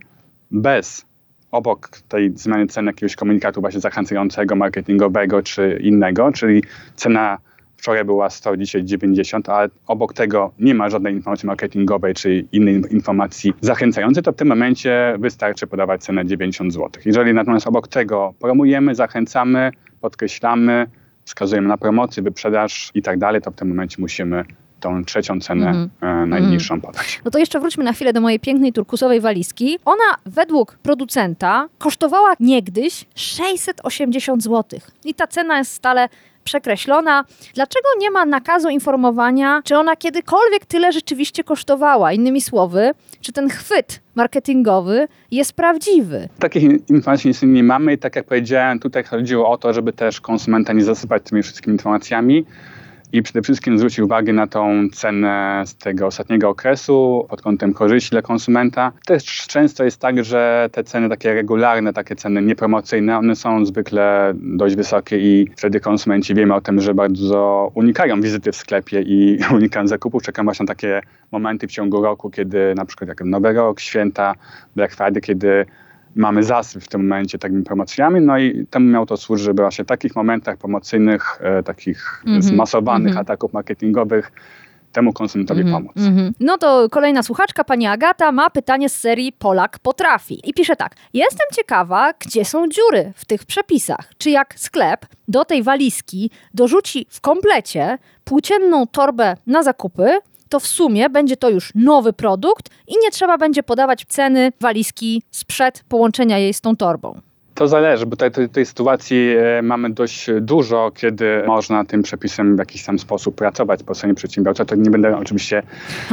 bez 0.51 1.07
obok 1.51 1.89
tej 2.09 2.33
zmiany 2.37 2.67
ceny 2.67 2.87
jakiegoś 2.87 3.17
komunikatu 3.17 3.61
właśnie 3.61 3.81
zachęcającego, 3.81 4.57
marketingowego 4.57 5.43
czy 5.43 5.79
innego, 5.83 6.33
czyli 6.33 6.63
cena 6.97 7.39
Wczoraj 7.87 8.05
była 8.05 8.31
100, 8.31 8.57
dzisiaj 8.57 8.85
90, 8.85 9.49
a 9.49 9.69
obok 9.87 10.15
tego 10.15 10.53
nie 10.59 10.75
ma 10.75 10.89
żadnej 10.89 11.15
informacji 11.15 11.47
marketingowej 11.47 12.15
czy 12.15 12.45
innej 12.53 12.83
informacji 12.91 13.53
zachęcającej, 13.61 14.23
to 14.23 14.33
w 14.33 14.37
tym 14.37 14.49
momencie 14.49 15.17
wystarczy 15.19 15.67
podawać 15.67 16.03
cenę 16.03 16.27
90 16.27 16.73
zł. 16.73 16.91
Jeżeli 17.05 17.35
natomiast 17.35 17.67
obok 17.67 17.89
tego 17.89 18.35
promujemy, 18.41 18.95
zachęcamy, 18.95 19.71
podkreślamy, 20.01 20.87
wskazujemy 21.25 21.69
na 21.69 21.77
promocję, 21.77 22.23
wyprzedaż 22.23 22.91
i 22.95 23.03
tak 23.03 23.19
dalej, 23.19 23.43
to 23.43 23.51
w 23.51 23.55
tym 23.55 23.69
momencie 23.69 23.97
musimy 23.99 24.45
tą 24.81 25.05
trzecią 25.05 25.41
cenę 25.41 25.71
mm 25.71 25.91
-hmm. 26.01 26.29
najniższą 26.29 26.75
mhm. 26.75 26.93
podać. 26.93 27.21
No 27.25 27.31
to 27.31 27.39
jeszcze 27.39 27.61
wróćmy 27.61 27.85
na 27.85 27.93
chwilę 27.93 28.13
do 28.13 28.21
mojej 28.21 28.41
pięknej 28.41 28.73
turkusowej 28.73 29.21
walizki. 29.21 29.79
Ona 29.85 30.17
według 30.27 30.79
producenta 30.83 31.69
kosztowała 31.79 32.33
niegdyś 32.41 33.05
680 33.15 34.43
zł. 34.43 34.81
I 35.05 35.15
ta 35.15 35.27
cena 35.27 35.59
jest 35.59 35.73
stale 35.73 36.09
przekreślona. 36.47 37.25
Dlaczego 37.55 37.89
nie 37.99 38.11
ma 38.11 38.25
nakazu 38.25 38.69
informowania, 38.69 39.63
czy 39.65 39.77
ona 39.77 39.97
kiedykolwiek 39.97 40.67
tyle 40.67 40.93
rzeczywiście 40.93 41.45
kosztowała? 41.45 42.13
Innymi 42.13 42.41
słowy, 42.41 42.91
czy 43.21 43.33
ten 43.33 43.49
chwyt 43.49 44.01
marketingowy 44.15 45.09
jest 45.31 45.53
prawdziwy? 45.53 46.29
Takich 46.39 46.63
informacji 46.89 47.33
nie 47.43 47.65
mamy 47.65 47.99
tak 47.99 48.17
jak 48.17 48.27
powiedziałem, 48.27 48.79
tutaj 48.79 49.05
chodziło 49.05 49.51
o 49.51 49.59
to, 49.59 49.73
żeby 49.73 49.93
też 49.93 50.21
konsumenta 50.21 50.73
nie 50.73 50.85
zasypać 50.85 51.23
tymi 51.23 51.43
wszystkimi 51.43 51.75
informacjami 51.75 52.47
i 53.13 53.23
przede 53.23 53.43
wszystkim 53.43 53.79
zwrócić 53.79 53.99
uwagę 53.99 54.33
na 54.33 54.47
tą 54.47 54.89
cenę 54.93 55.63
z 55.67 55.77
tego 55.77 56.07
ostatniego 56.07 56.49
okresu 56.49 57.27
pod 57.31 57.43
kątem 57.43 57.75
korzyści 57.75 58.11
dla 58.11 58.23
konsumenta. 58.23 58.93
Też 59.07 59.47
często 59.47 59.85
jest 59.85 60.01
tak, 60.01 60.25
że 60.25 60.69
te 60.73 60.85
ceny 60.85 61.09
takie 61.09 61.35
regularne, 61.35 61.93
takie 61.93 62.17
ceny 62.17 62.43
niepromocyjne, 62.43 63.19
one 63.19 63.37
są 63.37 63.67
zwykle 63.67 64.33
dość 64.35 64.77
wysokie 64.77 65.19
i 65.19 65.51
wtedy 65.57 65.81
konsumenci 65.81 66.35
wiemy 66.35 66.55
o 66.55 66.61
tym, 66.61 66.81
że 66.81 66.95
bardzo 66.95 67.71
unikają 67.75 68.21
wizyty 68.21 68.53
w 68.53 68.57
sklepie 68.57 69.03
i 69.03 69.39
unikają 69.59 69.87
zakupów. 69.87 70.23
Czekam 70.23 70.47
właśnie 70.47 70.65
na 70.65 70.69
takie 70.69 71.01
momenty 71.33 71.67
w 71.67 71.71
ciągu 71.71 72.03
roku, 72.03 72.31
kiedy 72.31 72.75
na 72.75 72.85
przykład 72.85 73.09
jak 73.09 73.21
Nowy 73.25 73.53
Rok, 73.53 73.81
święta, 73.81 74.35
Black 74.77 74.95
Friday, 74.95 75.21
kiedy 75.21 75.67
mamy 76.17 76.43
zasyp 76.43 76.83
w 76.83 76.89
tym 76.89 77.03
momencie 77.03 77.39
takimi 77.39 77.63
promocjami, 77.63 78.21
no 78.21 78.39
i 78.39 78.67
temu 78.71 78.91
miało 78.91 79.07
to 79.07 79.17
służyć, 79.17 79.45
żeby 79.45 79.63
właśnie 79.63 79.85
w 79.85 79.89
takich 79.89 80.17
momentach 80.17 80.57
promocyjnych, 80.57 81.39
e, 81.41 81.63
takich 81.63 82.23
mm 82.27 82.41
-hmm, 82.41 82.43
zmasowanych 82.43 83.13
mm 83.13 83.19
-hmm. 83.19 83.21
ataków 83.21 83.53
marketingowych 83.53 84.33
temu 84.93 85.13
konsumentowi 85.13 85.61
mm 85.61 85.73
-hmm, 85.73 85.77
pomóc. 85.77 85.97
-hmm. 85.97 86.33
No 86.41 86.59
to 86.59 86.89
kolejna 86.91 87.23
słuchaczka, 87.23 87.65
pani 87.65 87.87
Agata, 87.87 88.33
ma 88.33 88.51
pytanie 88.51 88.89
z 88.89 88.95
serii 88.95 89.33
Polak 89.33 89.79
potrafi. 89.79 90.41
I 90.45 90.55
pisze 90.55 90.77
tak. 90.77 90.95
Jestem 91.15 91.47
ciekawa, 91.55 92.13
gdzie 92.19 92.45
są 92.45 92.69
dziury 92.69 93.13
w 93.17 93.25
tych 93.25 93.45
przepisach. 93.45 94.13
Czy 94.19 94.31
jak 94.31 94.55
sklep 94.59 95.07
do 95.29 95.45
tej 95.45 95.63
walizki 95.63 96.31
dorzuci 96.55 97.07
w 97.11 97.21
komplecie 97.21 97.99
płócienną 98.25 98.87
torbę 98.87 99.37
na 99.47 99.63
zakupy, 99.63 100.19
to 100.49 100.61
w 100.61 100.67
sumie 100.67 101.11
będzie 101.11 101.37
to 101.37 101.51
już 101.51 101.73
nowy 101.75 102.13
produkt 102.13 102.71
i 102.89 102.95
nie 103.03 103.11
trzeba 103.11 103.39
będzie 103.39 103.63
podawać 103.63 104.05
ceny 104.09 104.53
walizki 104.61 105.23
sprzed 105.31 105.85
połączenia 105.89 106.39
jej 106.39 106.55
z 106.55 106.61
tą 106.61 106.77
torbą. 106.77 107.21
To 107.57 107.69
zależy, 107.69 108.07
bo 108.07 108.17
tej, 108.17 108.49
tej 108.49 108.67
sytuacji 108.67 109.35
e, 109.39 109.63
mamy 109.63 109.91
dość 109.91 110.31
dużo, 110.41 110.93
kiedy 110.95 111.43
można 111.47 111.85
tym 111.85 112.03
przepisem 112.03 112.57
w 112.57 112.59
jakiś 112.59 112.85
tam 112.85 112.99
sposób 112.99 113.35
pracować 113.35 113.83
po 113.83 113.95
stronie 113.95 114.15
przedsiębiorca. 114.15 114.65
To 114.65 114.75
nie 114.75 114.91
będę 114.91 115.17
oczywiście 115.17 115.63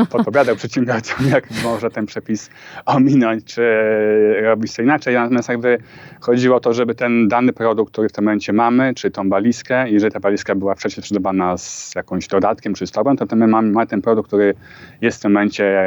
podpowiadał 0.09 0.55
przedsiębiorcom, 0.61 1.27
jak 1.27 1.47
może 1.63 1.89
ten 1.89 2.05
przepis 2.05 2.49
ominąć, 2.85 3.43
czy 3.43 3.63
robić 4.43 4.75
to 4.75 4.81
inaczej. 4.81 5.15
Natomiast 5.15 5.49
jakby 5.49 5.77
chodziło 6.19 6.55
o 6.55 6.59
to, 6.59 6.73
żeby 6.73 6.95
ten 6.95 7.27
dany 7.27 7.53
produkt, 7.53 7.91
który 7.93 8.09
w 8.09 8.11
tym 8.11 8.23
momencie 8.23 8.53
mamy, 8.53 8.93
czy 8.93 9.11
tą 9.11 9.29
walizkę, 9.29 9.89
jeżeli 9.89 10.13
ta 10.13 10.19
walizka 10.19 10.55
była 10.55 10.75
wcześniej 10.75 11.03
sprzedawana 11.03 11.57
z 11.57 11.95
jakimś 11.95 12.27
dodatkiem, 12.27 12.73
czy 12.73 12.87
z 12.87 12.91
torbą, 12.91 13.17
to 13.17 13.35
my 13.35 13.47
mamy, 13.47 13.71
mamy 13.71 13.87
ten 13.87 14.01
produkt, 14.01 14.27
który 14.27 14.53
jest 15.01 15.19
w 15.19 15.21
tym 15.21 15.31
momencie 15.31 15.83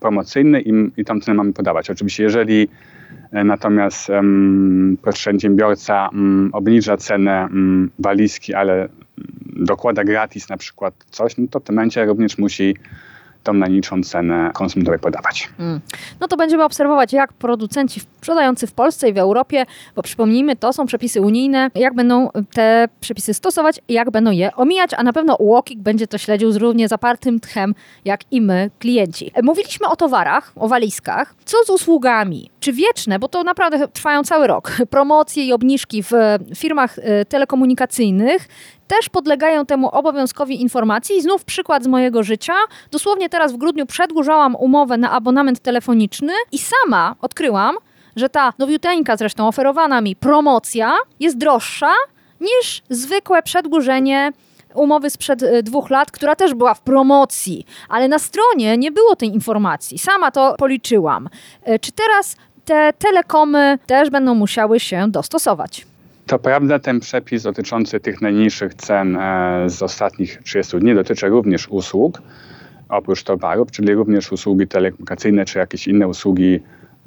promocyjny 0.00 0.60
i, 0.60 0.72
i 0.96 1.04
tą 1.04 1.20
cenę 1.20 1.34
mamy 1.34 1.52
podawać. 1.52 1.90
Oczywiście 1.90 2.22
jeżeli 2.22 2.68
E, 2.68 2.99
natomiast 3.32 4.08
um, 4.08 4.96
przedsiębiorca 5.12 6.08
um, 6.08 6.50
obniża 6.52 6.96
cenę 6.96 7.48
um, 7.50 7.90
walizki, 7.98 8.54
ale 8.54 8.88
dokłada 9.56 10.04
gratis 10.04 10.48
na 10.48 10.56
przykład 10.56 10.94
coś, 11.10 11.36
no 11.38 11.46
to 11.50 11.60
w 11.60 11.62
tym 11.62 11.74
momencie 11.74 12.04
również 12.04 12.38
musi 12.38 12.76
tą 13.42 13.52
najniższą 13.52 14.02
cenę 14.02 14.50
konsumentowi 14.54 14.98
podawać. 14.98 15.50
Mm. 15.58 15.80
No 16.20 16.28
to 16.28 16.36
będziemy 16.36 16.64
obserwować, 16.64 17.12
jak 17.12 17.32
producenci 17.32 18.00
sprzedający 18.00 18.66
w 18.66 18.72
Polsce 18.72 19.08
i 19.08 19.12
w 19.12 19.18
Europie, 19.18 19.66
bo 19.96 20.02
przypomnijmy, 20.02 20.56
to 20.56 20.72
są 20.72 20.86
przepisy 20.86 21.20
unijne, 21.20 21.70
jak 21.74 21.94
będą 21.94 22.28
te 22.52 22.88
przepisy 23.00 23.34
stosować 23.34 23.80
i 23.88 23.92
jak 23.92 24.10
będą 24.10 24.30
je 24.30 24.56
omijać, 24.56 24.90
a 24.96 25.02
na 25.02 25.12
pewno 25.12 25.34
UOKiK 25.34 25.78
będzie 25.78 26.06
to 26.06 26.18
śledził 26.18 26.52
z 26.52 26.56
równie 26.56 26.88
zapartym 26.88 27.40
tchem, 27.40 27.74
jak 28.04 28.20
i 28.30 28.40
my, 28.40 28.70
klienci. 28.78 29.32
Mówiliśmy 29.42 29.88
o 29.88 29.96
towarach, 29.96 30.52
o 30.56 30.68
walizkach. 30.68 31.34
Co 31.44 31.56
z 31.64 31.70
usługami? 31.70 32.50
Czy 32.60 32.72
wieczne, 32.72 33.18
bo 33.18 33.28
to 33.28 33.44
naprawdę 33.44 33.88
trwają 33.88 34.22
cały 34.22 34.46
rok, 34.46 34.72
promocje 34.90 35.44
i 35.44 35.52
obniżki 35.52 36.02
w 36.02 36.10
firmach 36.54 36.98
e, 36.98 37.24
telekomunikacyjnych 37.24 38.48
też 38.90 39.08
podlegają 39.08 39.66
temu 39.66 39.88
obowiązkowi 39.88 40.62
informacji. 40.62 41.22
Znów 41.22 41.44
przykład 41.44 41.84
z 41.84 41.86
mojego 41.86 42.22
życia. 42.22 42.54
Dosłownie 42.90 43.28
teraz 43.28 43.52
w 43.52 43.56
grudniu 43.56 43.86
przedłużałam 43.86 44.56
umowę 44.56 44.96
na 44.96 45.10
abonament 45.10 45.60
telefoniczny 45.60 46.32
i 46.52 46.58
sama 46.58 47.14
odkryłam, 47.20 47.76
że 48.16 48.28
ta 48.28 48.52
nowiuteńka 48.58 49.16
zresztą 49.16 49.48
oferowana 49.48 50.00
mi 50.00 50.16
promocja 50.16 50.96
jest 51.20 51.38
droższa 51.38 51.92
niż 52.40 52.82
zwykłe 52.90 53.42
przedłużenie 53.42 54.32
umowy 54.74 55.10
sprzed 55.10 55.42
e, 55.42 55.62
dwóch 55.62 55.90
lat, 55.90 56.10
która 56.10 56.36
też 56.36 56.54
była 56.54 56.74
w 56.74 56.80
promocji, 56.80 57.66
ale 57.88 58.08
na 58.08 58.18
stronie 58.18 58.78
nie 58.78 58.92
było 58.92 59.16
tej 59.16 59.28
informacji. 59.28 59.98
Sama 59.98 60.30
to 60.30 60.54
policzyłam. 60.58 61.28
E, 61.64 61.78
czy 61.78 61.92
teraz 61.92 62.36
te 62.64 62.92
telekomy 62.98 63.78
też 63.86 64.10
będą 64.10 64.34
musiały 64.34 64.80
się 64.80 65.10
dostosować? 65.10 65.89
To 66.30 66.38
prawda, 66.38 66.78
ten 66.78 67.00
przepis 67.00 67.42
dotyczący 67.42 68.00
tych 68.00 68.20
najniższych 68.20 68.74
cen 68.74 69.16
e, 69.16 69.64
z 69.66 69.82
ostatnich 69.82 70.42
30 70.42 70.78
dni 70.78 70.94
dotyczy 70.94 71.28
również 71.28 71.68
usług, 71.68 72.22
oprócz 72.88 73.22
towarów, 73.22 73.70
czyli 73.70 73.94
również 73.94 74.32
usługi 74.32 74.66
telekomunikacyjne 74.68 75.44
czy 75.44 75.58
jakieś 75.58 75.88
inne 75.88 76.08
usługi 76.08 76.60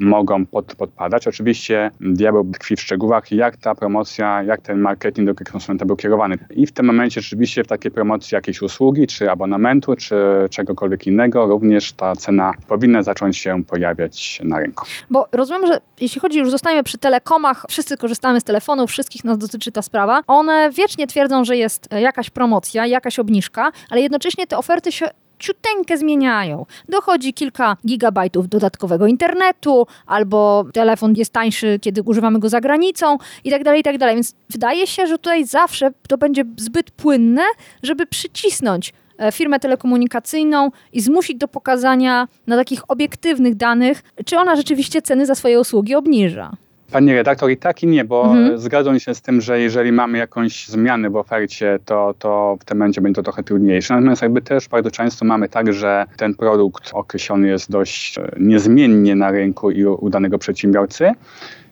mogą 0.04 0.46
pod, 0.46 0.76
podpadać. 0.76 1.28
Oczywiście 1.28 1.92
diabeł 2.02 2.52
tkwi 2.54 2.76
w 2.76 2.82
szczegółach, 2.82 3.32
jak 3.32 3.58
ta 3.58 3.76
promocja, 3.76 4.44
jak 4.44 4.62
ten 4.62 4.80
marketing 4.80 5.28
do 5.28 5.46
konsumenta 5.52 5.86
był 5.86 5.96
kierowany. 5.96 6.38
I 6.50 6.68
w 6.68 6.72
tym 6.72 6.86
momencie 6.86 7.22
rzeczywiście 7.22 7.64
w 7.64 7.68
takiej 7.68 7.92
promocji 7.92 8.36
jakiejś 8.36 8.62
usługi, 8.62 9.08
czy 9.08 9.32
abonamentu, 9.32 9.96
czy 9.96 10.16
czegokolwiek 10.50 11.08
innego, 11.08 11.46
również 11.46 11.94
ta 11.94 12.16
cena 12.16 12.54
powinna 12.68 13.04
zacząć 13.04 13.38
się 13.38 13.64
pojawiać 13.64 14.42
na 14.44 14.60
rynku. 14.60 14.86
Bo 15.10 15.28
rozumiem, 15.32 15.68
że 15.68 15.82
jeśli 16.02 16.22
chodzi, 16.22 16.40
już 16.40 16.52
zostajemy 16.52 16.84
przy 16.84 16.98
telekomach, 16.98 17.66
wszyscy 17.70 17.98
korzystamy 17.98 18.40
z 18.40 18.44
telefonów, 18.44 18.90
wszystkich 18.90 19.24
nas 19.24 19.38
dotyczy 19.38 19.72
ta 19.72 19.82
sprawa. 19.82 20.22
One 20.28 20.70
wiecznie 20.72 21.08
twierdzą, 21.08 21.46
że 21.46 21.58
jest 21.58 21.90
jakaś 21.92 22.30
promocja, 22.30 22.86
jakaś 22.86 23.20
obniżka, 23.20 23.72
ale 23.90 24.02
jednocześnie 24.02 24.48
te 24.48 24.58
oferty 24.58 24.92
się 24.92 25.10
ciuteńkę 25.44 25.98
zmieniają. 25.98 26.66
Dochodzi 26.90 27.34
kilka 27.34 27.78
gigabajtów 27.88 28.48
dodatkowego 28.48 29.08
internetu, 29.08 29.88
albo 30.06 30.66
telefon 30.74 31.14
jest 31.16 31.34
tańszy, 31.34 31.80
kiedy 31.82 32.04
używamy 32.04 32.40
go 32.40 32.50
za 32.50 32.62
granicą 32.62 33.18
i 33.44 33.52
tak 33.52 33.64
dalej, 33.64 33.80
i 33.80 33.84
tak 33.84 33.98
dalej. 33.98 34.16
Więc 34.16 34.36
wydaje 34.50 34.88
się, 34.88 35.08
że 35.08 35.18
tutaj 35.18 35.46
zawsze 35.46 35.92
to 36.08 36.18
będzie 36.18 36.44
zbyt 36.58 36.92
płynne, 36.92 37.44
żeby 37.84 38.06
przycisnąć 38.08 38.94
e, 39.18 39.32
firmę 39.32 39.60
telekomunikacyjną 39.60 40.72
i 40.94 41.02
zmusić 41.02 41.38
do 41.38 41.48
pokazania 41.48 42.28
na 42.48 42.56
takich 42.56 42.92
obiektywnych 42.92 43.56
danych, 43.56 44.04
czy 44.26 44.38
ona 44.38 44.56
rzeczywiście 44.56 45.02
ceny 45.02 45.26
za 45.26 45.36
swoje 45.36 45.60
usługi 45.60 45.96
obniża. 45.96 46.52
Pani 46.94 47.14
redaktor, 47.14 47.52
i 47.52 47.58
tak 47.58 47.84
i 47.84 47.88
nie, 47.88 48.06
bo 48.06 48.24
mhm. 48.26 48.58
zgadzam 48.58 49.00
się 49.00 49.16
z 49.16 49.22
tym, 49.22 49.42
że 49.42 49.60
jeżeli 49.60 49.92
mamy 49.92 50.18
jakąś 50.18 50.68
zmianę 50.68 51.10
w 51.10 51.16
ofercie, 51.16 51.80
to, 51.86 52.14
to 52.20 52.58
w 52.60 52.66
tym 52.66 52.78
momencie 52.78 53.02
będzie 53.02 53.16
to 53.16 53.24
trochę 53.24 53.44
trudniejsze. 53.44 53.94
Natomiast 53.94 54.22
jakby 54.22 54.42
też 54.42 54.70
bardzo 54.70 54.92
często 54.92 55.26
mamy 55.26 55.50
tak, 55.50 55.74
że 55.74 56.06
ten 56.18 56.36
produkt 56.36 56.92
określony 56.94 57.48
jest 57.48 57.72
dość 57.72 58.18
e, 58.18 58.32
niezmiennie 58.40 59.16
na 59.16 59.32
rynku 59.32 59.72
i 59.72 59.86
u 59.86 60.10
danego 60.10 60.38
przedsiębiorcy 60.38 61.12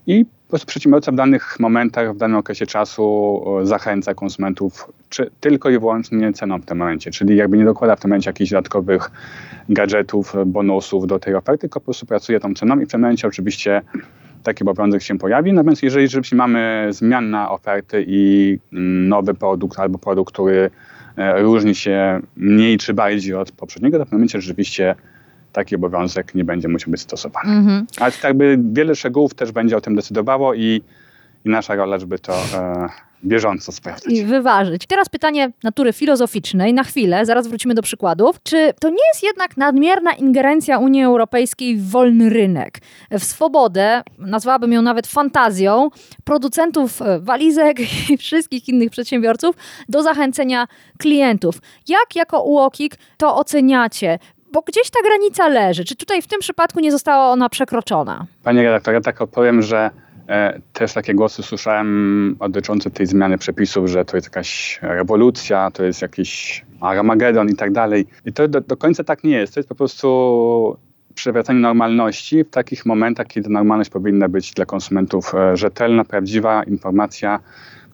i 0.07 0.25
po 0.25 0.49
prostu 0.49 0.67
przedsiębiorca 0.67 1.11
w 1.11 1.15
danych 1.15 1.59
momentach, 1.59 2.13
w 2.13 2.17
danym 2.17 2.37
okresie 2.37 2.65
czasu 2.65 3.43
e, 3.61 3.65
zachęca 3.65 4.13
konsumentów 4.13 4.91
czy 5.09 5.29
tylko 5.39 5.69
i 5.69 5.79
wyłącznie 5.79 6.33
ceną 6.33 6.59
w 6.59 6.65
tym 6.65 6.77
momencie, 6.77 7.11
czyli 7.11 7.35
jakby 7.35 7.57
nie 7.57 7.65
dokłada 7.65 7.95
w 7.95 7.99
tym 7.99 8.09
momencie 8.09 8.29
jakichś 8.29 8.51
dodatkowych 8.51 9.11
gadżetów, 9.69 10.33
bonusów 10.45 11.07
do 11.07 11.19
tej 11.19 11.35
oferty, 11.35 11.61
tylko 11.61 11.79
po 11.79 11.85
prostu 11.85 12.05
pracuje 12.05 12.39
tą 12.39 12.53
ceną 12.53 12.79
i 12.79 12.85
w 12.85 12.89
tym 12.89 13.01
momencie 13.01 13.27
oczywiście 13.27 13.81
taki 14.43 14.63
obowiązek 14.63 15.01
się 15.01 15.17
pojawi. 15.17 15.53
Natomiast 15.53 15.83
jeżeli 15.83 16.07
rzeczywiście 16.07 16.35
mamy 16.35 16.87
zmianę 16.89 17.49
oferty 17.49 18.05
i 18.07 18.57
nowy 19.07 19.33
produkt 19.33 19.79
albo 19.79 19.97
produkt, 19.97 20.33
który 20.33 20.69
e, 21.17 21.41
różni 21.41 21.75
się 21.75 22.19
mniej 22.35 22.77
czy 22.77 22.93
bardziej 22.93 23.33
od 23.33 23.51
poprzedniego, 23.51 23.99
to 23.99 24.05
w 24.05 24.11
momencie 24.11 24.41
rzeczywiście 24.41 24.95
taki 25.53 25.75
obowiązek 25.75 26.35
nie 26.35 26.45
będzie 26.45 26.67
musiał 26.67 26.91
być 26.91 27.01
stosowany. 27.01 27.51
Mm 27.51 27.67
-hmm. 27.67 28.01
Ale 28.01 28.11
tak 28.11 28.37
by 28.37 28.59
wiele 28.71 28.95
szczegółów 28.95 29.33
też 29.33 29.51
będzie 29.51 29.77
o 29.77 29.81
tym 29.81 29.95
decydowało 29.95 30.53
i, 30.53 30.81
i 31.45 31.49
nasza 31.49 31.75
rola, 31.75 31.99
żeby 31.99 32.19
to 32.19 32.33
e, 32.33 32.89
bieżąco 33.25 33.71
sprawdzać. 33.71 34.13
I 34.13 34.25
wyważyć. 34.25 34.85
Teraz 34.85 35.09
pytanie 35.09 35.51
natury 35.63 35.93
filozoficznej, 35.93 36.73
na 36.73 36.83
chwilę, 36.83 37.25
zaraz 37.25 37.47
wrócimy 37.47 37.73
do 37.73 37.81
przykładów. 37.81 38.43
Czy 38.43 38.73
to 38.79 38.89
nie 38.89 39.03
jest 39.13 39.23
jednak 39.23 39.57
nadmierna 39.57 40.13
ingerencja 40.13 40.77
Unii 40.77 41.03
Europejskiej 41.03 41.77
w 41.77 41.89
wolny 41.89 42.29
rynek, 42.29 42.79
w 43.11 43.23
swobodę, 43.23 44.03
nazwałabym 44.17 44.73
ją 44.73 44.81
nawet 44.81 45.07
fantazją, 45.07 45.89
producentów 46.23 47.01
e, 47.01 47.19
walizek 47.19 47.77
i 48.09 48.17
wszystkich 48.17 48.69
innych 48.69 48.89
przedsiębiorców 48.89 49.55
do 49.89 50.03
zachęcenia 50.03 50.67
klientów? 50.97 51.61
Jak 51.87 52.15
jako 52.15 52.43
UOKiK 52.43 52.95
to 53.17 53.35
oceniacie? 53.35 54.19
bo 54.53 54.61
gdzieś 54.61 54.89
ta 54.89 54.99
granica 55.03 55.47
leży. 55.47 55.85
Czy 55.85 55.95
tutaj 55.95 56.21
w 56.21 56.27
tym 56.27 56.39
przypadku 56.39 56.79
nie 56.79 56.91
została 56.91 57.31
ona 57.31 57.49
przekroczona? 57.49 58.25
Panie 58.43 58.63
redaktor, 58.63 58.93
ja 58.93 59.01
tak 59.01 59.21
odpowiem, 59.21 59.61
że 59.61 59.89
też 60.73 60.93
takie 60.93 61.13
głosy 61.13 61.43
słyszałem 61.43 62.35
dotyczące 62.39 62.91
tej 62.91 63.05
zmiany 63.05 63.37
przepisów, 63.37 63.89
że 63.89 64.05
to 64.05 64.17
jest 64.17 64.27
jakaś 64.27 64.79
rewolucja, 64.81 65.71
to 65.71 65.83
jest 65.83 66.01
jakiś 66.01 66.65
Armagedon 66.81 67.49
i 67.49 67.55
tak 67.55 67.71
dalej. 67.71 68.07
I 68.25 68.33
to 68.33 68.47
do, 68.47 68.61
do 68.61 68.77
końca 68.77 69.03
tak 69.03 69.23
nie 69.23 69.31
jest. 69.31 69.53
To 69.53 69.59
jest 69.59 69.69
po 69.69 69.75
prostu 69.75 70.77
przywracanie 71.15 71.59
normalności 71.59 72.43
w 72.43 72.49
takich 72.49 72.85
momentach, 72.85 73.27
kiedy 73.27 73.49
normalność 73.49 73.89
powinna 73.89 74.29
być 74.29 74.53
dla 74.53 74.65
konsumentów 74.65 75.35
e, 75.35 75.57
rzetelna, 75.57 76.05
prawdziwa 76.05 76.63
informacja 76.63 77.39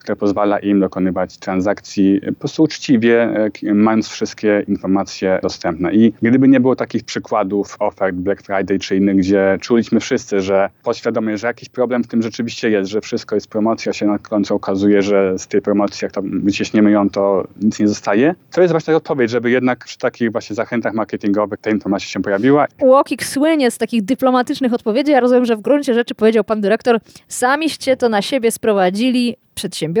które 0.08 0.16
pozwala 0.16 0.58
im 0.58 0.80
dokonywać 0.80 1.38
transakcji 1.38 2.20
po 2.26 2.34
prostu 2.34 2.62
uczciwie, 2.62 3.22
e, 3.62 3.74
mając 3.74 4.08
wszystkie 4.08 4.64
informacje 4.68 5.38
dostępne. 5.42 5.94
I 5.94 6.12
gdyby 6.22 6.48
nie 6.48 6.60
było 6.60 6.76
takich 6.76 7.04
przykładów 7.04 7.76
ofert 7.78 8.16
Black 8.16 8.42
Friday 8.42 8.78
czy 8.78 8.96
innych, 8.96 9.16
gdzie 9.16 9.58
czuliśmy 9.60 10.00
wszyscy, 10.00 10.40
że 10.40 10.70
podświadomie, 10.82 11.38
że 11.38 11.46
jakiś 11.46 11.68
problem 11.68 12.04
w 12.04 12.06
tym 12.06 12.22
rzeczywiście 12.22 12.70
jest, 12.70 12.90
że 12.90 13.00
wszystko 13.00 13.34
jest 13.34 13.48
promocja, 13.48 13.92
się 13.92 14.06
na 14.06 14.18
końcu 14.18 14.54
okazuje, 14.54 15.02
że 15.02 15.38
z 15.38 15.46
tej 15.46 15.62
promocji, 15.62 16.04
jak 16.04 16.12
to 16.12 16.22
wycieśniemy 16.24 16.90
ją, 16.90 17.10
to 17.10 17.44
nic 17.62 17.80
nie 17.80 17.88
zostaje. 17.88 18.34
To 18.52 18.60
jest 18.60 18.72
właśnie 18.72 18.96
odpowiedź, 18.96 19.30
żeby 19.30 19.50
jednak 19.50 19.84
przy 19.84 19.98
takich 19.98 20.32
właśnie 20.32 20.56
zachętach 20.56 20.94
marketingowych 20.94 21.58
ta 21.60 21.70
informacja 21.70 22.08
się 22.08 22.22
pojawiła. 22.22 22.66
Łokik 22.82 23.24
słynie 23.24 23.70
z 23.70 23.78
takich 23.78 24.02
dyplomatycznych 24.02 24.72
odpowiedzi. 24.72 25.12
Ja 25.12 25.20
rozumiem, 25.20 25.44
że 25.44 25.56
w 25.56 25.60
gruncie 25.60 25.94
rzeczy 25.94 26.14
powiedział 26.14 26.44
pan 26.44 26.60
dyrektor, 26.60 27.00
samiście 27.28 27.96
to 27.96 28.08
na 28.08 28.22
siebie 28.22 28.50
sprowadzili, 28.50 29.36
przedsiębiorcy, 29.58 29.97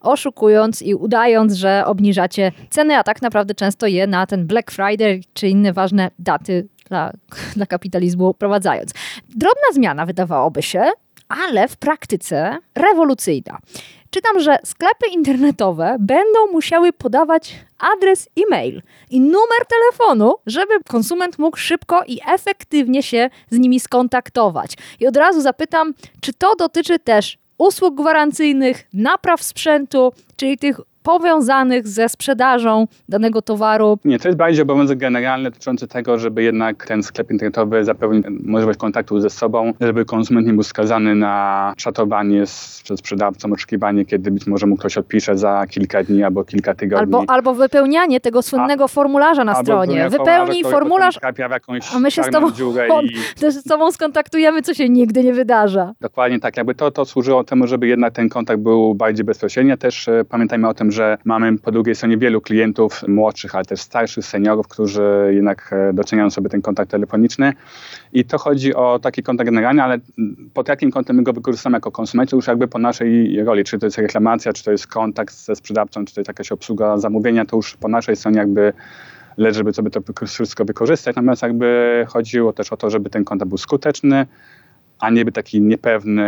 oszukując 0.00 0.82
i 0.82 0.94
udając, 0.94 1.52
że 1.52 1.82
obniżacie 1.86 2.52
ceny, 2.70 2.96
a 2.96 3.02
tak 3.02 3.22
naprawdę 3.22 3.54
często 3.54 3.86
je 3.86 4.06
na 4.06 4.26
ten 4.26 4.46
Black 4.46 4.70
Friday 4.70 5.20
czy 5.34 5.48
inne 5.48 5.72
ważne 5.72 6.10
daty 6.18 6.68
dla, 6.88 7.12
dla 7.56 7.66
kapitalizmu 7.66 8.34
prowadzając. 8.34 8.92
Drobna 9.28 9.72
zmiana 9.72 10.06
wydawałoby 10.06 10.62
się, 10.62 10.84
ale 11.28 11.68
w 11.68 11.76
praktyce 11.76 12.58
rewolucyjna. 12.74 13.58
czytam, 14.10 14.40
że 14.40 14.58
sklepy 14.64 15.06
internetowe 15.12 15.96
będą 16.00 16.46
musiały 16.52 16.92
podawać 16.92 17.56
adres 17.78 18.28
e-mail 18.36 18.82
i 19.10 19.20
numer 19.20 19.66
telefonu, 19.68 20.34
żeby 20.46 20.74
konsument 20.88 21.38
mógł 21.38 21.56
szybko 21.56 22.02
i 22.06 22.20
efektywnie 22.28 23.02
się 23.02 23.30
z 23.50 23.58
nimi 23.58 23.80
skontaktować. 23.80 24.74
I 25.00 25.06
od 25.06 25.16
razu 25.16 25.40
zapytam, 25.40 25.94
czy 26.20 26.32
to 26.32 26.56
dotyczy 26.56 26.98
też 26.98 27.38
usług 27.58 27.94
gwarancyjnych, 27.94 28.88
napraw 28.92 29.42
sprzętu, 29.42 30.12
czyli 30.36 30.58
tych 30.58 30.80
powiązanych 31.08 31.88
ze 31.88 32.08
sprzedażą 32.08 32.86
danego 33.08 33.42
towaru. 33.42 33.98
Nie, 34.04 34.18
to 34.18 34.28
jest 34.28 34.38
bardziej 34.38 34.62
obowiązek 34.62 34.98
generalny 34.98 35.50
dotyczący 35.50 35.88
tego, 35.88 36.18
żeby 36.18 36.42
jednak 36.42 36.86
ten 36.86 37.02
sklep 37.02 37.30
internetowy 37.30 37.84
zapewnił 37.84 38.22
możliwość 38.44 38.78
kontaktu 38.78 39.20
ze 39.20 39.30
sobą, 39.30 39.72
żeby 39.80 40.04
konsument 40.04 40.46
nie 40.46 40.52
był 40.52 40.62
skazany 40.62 41.14
na 41.14 41.74
czatowanie 41.76 42.46
z, 42.46 42.80
przez 42.84 42.98
sprzedawcą, 42.98 43.52
oczekiwanie, 43.52 44.04
kiedy 44.04 44.30
być 44.30 44.46
może 44.46 44.66
mu 44.66 44.76
ktoś 44.76 44.98
odpisze 44.98 45.38
za 45.38 45.66
kilka 45.70 46.04
dni 46.04 46.22
albo 46.22 46.44
kilka 46.44 46.74
tygodni. 46.74 47.14
Albo, 47.14 47.24
albo 47.32 47.54
wypełnianie 47.54 48.20
tego 48.20 48.42
słynnego 48.42 48.84
a, 48.84 48.88
formularza 48.88 49.44
na 49.44 49.54
stronie. 49.54 50.08
Wypełnij 50.10 50.64
formularz, 50.64 51.18
a 51.94 51.98
my 51.98 52.10
się 52.10 52.22
z 52.22 52.30
tobą, 52.30 52.46
on, 52.90 53.04
i... 53.04 53.52
z 53.52 53.64
tobą 53.64 53.92
skontaktujemy, 53.92 54.62
co 54.62 54.74
się 54.74 54.88
nigdy 54.88 55.24
nie 55.24 55.32
wydarza. 55.32 55.92
Dokładnie 56.00 56.40
tak, 56.40 56.56
jakby 56.56 56.74
to, 56.74 56.90
to 56.90 57.04
służyło 57.04 57.44
temu, 57.44 57.66
żeby 57.66 57.86
jednak 57.86 58.14
ten 58.14 58.28
kontakt 58.28 58.60
był 58.60 58.94
bardziej 58.94 59.24
bezpośredni. 59.24 59.78
Też 59.78 60.08
e, 60.08 60.24
pamiętajmy 60.24 60.68
o 60.68 60.74
tym, 60.74 60.92
że 60.92 60.97
że 60.98 61.18
mamy 61.24 61.58
po 61.58 61.70
drugiej 61.72 61.94
stronie 61.94 62.16
wielu 62.16 62.40
klientów 62.40 63.02
młodszych, 63.08 63.54
ale 63.54 63.64
też 63.64 63.80
starszych, 63.80 64.24
seniorów, 64.24 64.68
którzy 64.68 65.30
jednak 65.30 65.70
e, 65.72 65.92
doceniają 65.92 66.30
sobie 66.30 66.48
ten 66.48 66.62
kontakt 66.62 66.90
telefoniczny. 66.90 67.52
I 68.12 68.24
to 68.24 68.38
chodzi 68.38 68.74
o 68.74 68.98
taki 68.98 69.22
kontakt 69.22 69.50
generalny, 69.50 69.82
ale 69.82 69.98
pod 70.54 70.68
jakim 70.68 70.90
kątem 70.90 71.16
my 71.16 71.22
go 71.22 71.32
wykorzystamy 71.32 71.76
jako 71.76 71.90
konsumenci, 71.90 72.36
już 72.36 72.46
jakby 72.46 72.68
po 72.68 72.78
naszej 72.78 73.44
roli, 73.44 73.64
czy 73.64 73.78
to 73.78 73.86
jest 73.86 73.98
reklamacja, 73.98 74.52
czy 74.52 74.64
to 74.64 74.70
jest 74.70 74.86
kontakt 74.86 75.34
ze 75.34 75.56
sprzedawcą, 75.56 76.04
czy 76.04 76.14
to 76.14 76.20
jest 76.20 76.28
jakaś 76.28 76.52
obsługa 76.52 76.98
zamówienia, 76.98 77.44
to 77.44 77.56
już 77.56 77.76
po 77.76 77.88
naszej 77.88 78.16
stronie 78.16 78.38
jakby 78.38 78.72
lecz 79.36 79.56
żeby 79.56 79.72
sobie 79.72 79.90
to 79.90 80.00
wszystko 80.26 80.64
wykorzystać. 80.64 81.16
Natomiast 81.16 81.42
jakby 81.42 82.04
chodziło 82.08 82.52
też 82.52 82.72
o 82.72 82.76
to, 82.76 82.90
żeby 82.90 83.10
ten 83.10 83.24
kontakt 83.24 83.48
był 83.48 83.58
skuteczny, 83.58 84.26
a 84.98 85.10
nie 85.10 85.24
by 85.24 85.32
taki 85.32 85.60
niepewny, 85.60 86.24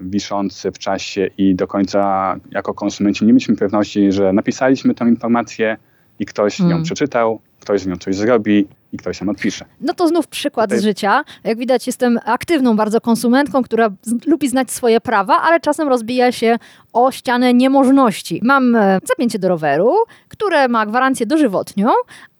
wiszący 0.00 0.72
w 0.72 0.78
czasie 0.78 1.30
i 1.38 1.54
do 1.54 1.66
końca 1.66 2.36
jako 2.50 2.74
konsumenci 2.74 3.24
nie 3.24 3.32
mieliśmy 3.32 3.56
pewności, 3.56 4.12
że 4.12 4.32
napisaliśmy 4.32 4.94
tę 4.94 5.04
informację 5.04 5.76
i 6.18 6.26
ktoś 6.26 6.56
hmm. 6.56 6.78
ją 6.78 6.84
przeczytał, 6.84 7.40
ktoś 7.60 7.80
z 7.80 7.86
nią 7.86 7.96
coś 7.96 8.16
zrobi 8.16 8.68
i 8.92 8.96
ktoś 8.96 9.20
nam 9.20 9.28
odpisze. 9.28 9.64
No 9.80 9.94
to 9.94 10.08
znów 10.08 10.28
przykład 10.28 10.70
Tutaj... 10.70 10.80
z 10.80 10.82
życia. 10.82 11.24
Jak 11.44 11.58
widać, 11.58 11.86
jestem 11.86 12.18
aktywną 12.24 12.76
bardzo 12.76 13.00
konsumentką, 13.00 13.62
która 13.62 13.90
lubi 14.26 14.48
znać 14.48 14.70
swoje 14.70 15.00
prawa, 15.00 15.36
ale 15.42 15.60
czasem 15.60 15.88
rozbija 15.88 16.32
się 16.32 16.58
o 16.92 17.10
ścianę 17.10 17.54
niemożności. 17.54 18.40
Mam 18.42 18.76
e, 18.76 18.98
zapięcie 19.04 19.38
do 19.38 19.48
roweru, 19.48 19.94
które 20.28 20.68
ma 20.68 20.86
gwarancję 20.86 21.26
dożywotnią, 21.26 21.86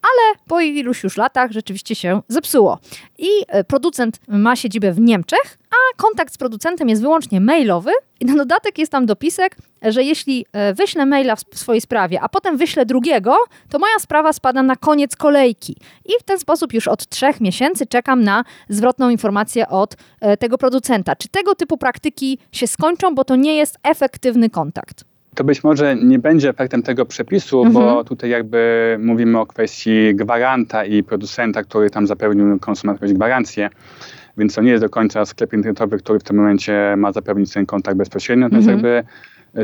ale 0.02 0.38
po 0.48 0.60
iluś 0.60 1.04
już 1.04 1.16
latach 1.16 1.52
rzeczywiście 1.52 1.94
się 1.94 2.22
zepsuło. 2.28 2.78
I 3.18 3.28
e, 3.48 3.64
producent 3.64 4.20
ma 4.28 4.56
siedzibę 4.56 4.92
w 4.92 5.00
Niemczech, 5.00 5.58
a 5.70 6.02
kontakt 6.02 6.34
z 6.34 6.38
producentem 6.38 6.88
jest 6.88 7.02
wyłącznie 7.02 7.40
mailowy. 7.40 7.90
I 8.20 8.24
na 8.24 8.36
dodatek 8.36 8.78
jest 8.78 8.92
tam 8.92 9.06
dopisek, 9.06 9.56
że 9.82 10.02
jeśli 10.02 10.46
e, 10.52 10.74
wyślę 10.74 11.06
maila 11.06 11.36
w 11.36 11.42
swojej 11.54 11.80
sprawie, 11.80 12.20
a 12.20 12.28
potem 12.28 12.56
wyślę 12.56 12.86
drugiego, 12.86 13.36
to 13.68 13.78
moja 13.78 13.98
sprawa 13.98 14.32
spada 14.32 14.62
na 14.62 14.76
koniec 14.76 15.16
kolejki. 15.16 15.76
I 16.04 16.12
w 16.20 16.22
ten 16.22 16.38
sposób 16.38 16.74
już 16.74 16.88
od 16.88 17.08
trzech 17.08 17.40
miesięcy 17.40 17.86
czekam 17.86 18.24
na 18.24 18.44
zwrotną 18.68 19.10
informację 19.10 19.68
od 19.68 19.96
e, 20.20 20.36
tego 20.36 20.58
producenta. 20.58 21.16
Czy 21.16 21.28
tego 21.28 21.54
typu 21.54 21.78
praktyki 21.78 22.38
się 22.52 22.66
skończą, 22.66 23.14
bo 23.14 23.24
to 23.24 23.36
nie 23.36 23.56
jest 23.56 23.78
efektywny 23.82 24.50
kontakt? 24.50 25.04
To 25.34 25.44
być 25.44 25.64
może 25.64 25.96
nie 25.96 26.18
będzie 26.18 26.48
efektem 26.48 26.82
tego 26.82 27.06
przepisu, 27.06 27.64
mhm. 27.64 27.84
bo 27.84 28.04
tutaj 28.04 28.30
jakby 28.30 28.96
mówimy 29.00 29.38
o 29.38 29.46
kwestii 29.46 30.14
gwaranta 30.14 30.84
i 30.84 31.02
producenta, 31.02 31.62
który 31.62 31.90
tam 31.90 32.06
zapewnił 32.06 32.58
konsumentowi 32.58 33.14
gwarancję. 33.14 33.70
Więc 34.36 34.54
to 34.54 34.62
nie 34.62 34.70
jest 34.70 34.84
do 34.84 34.90
końca 34.90 35.24
sklep 35.24 35.52
internetowy, 35.52 35.98
który 35.98 36.18
w 36.18 36.22
tym 36.22 36.36
momencie 36.36 36.94
ma 36.96 37.12
zapewnić 37.12 37.52
ten 37.52 37.66
kontakt 37.66 37.96
bezpośrednio. 37.96 38.46
Natomiast 38.46 38.68
mhm. 38.68 38.84
jakby 38.84 38.88
e, 38.98 39.04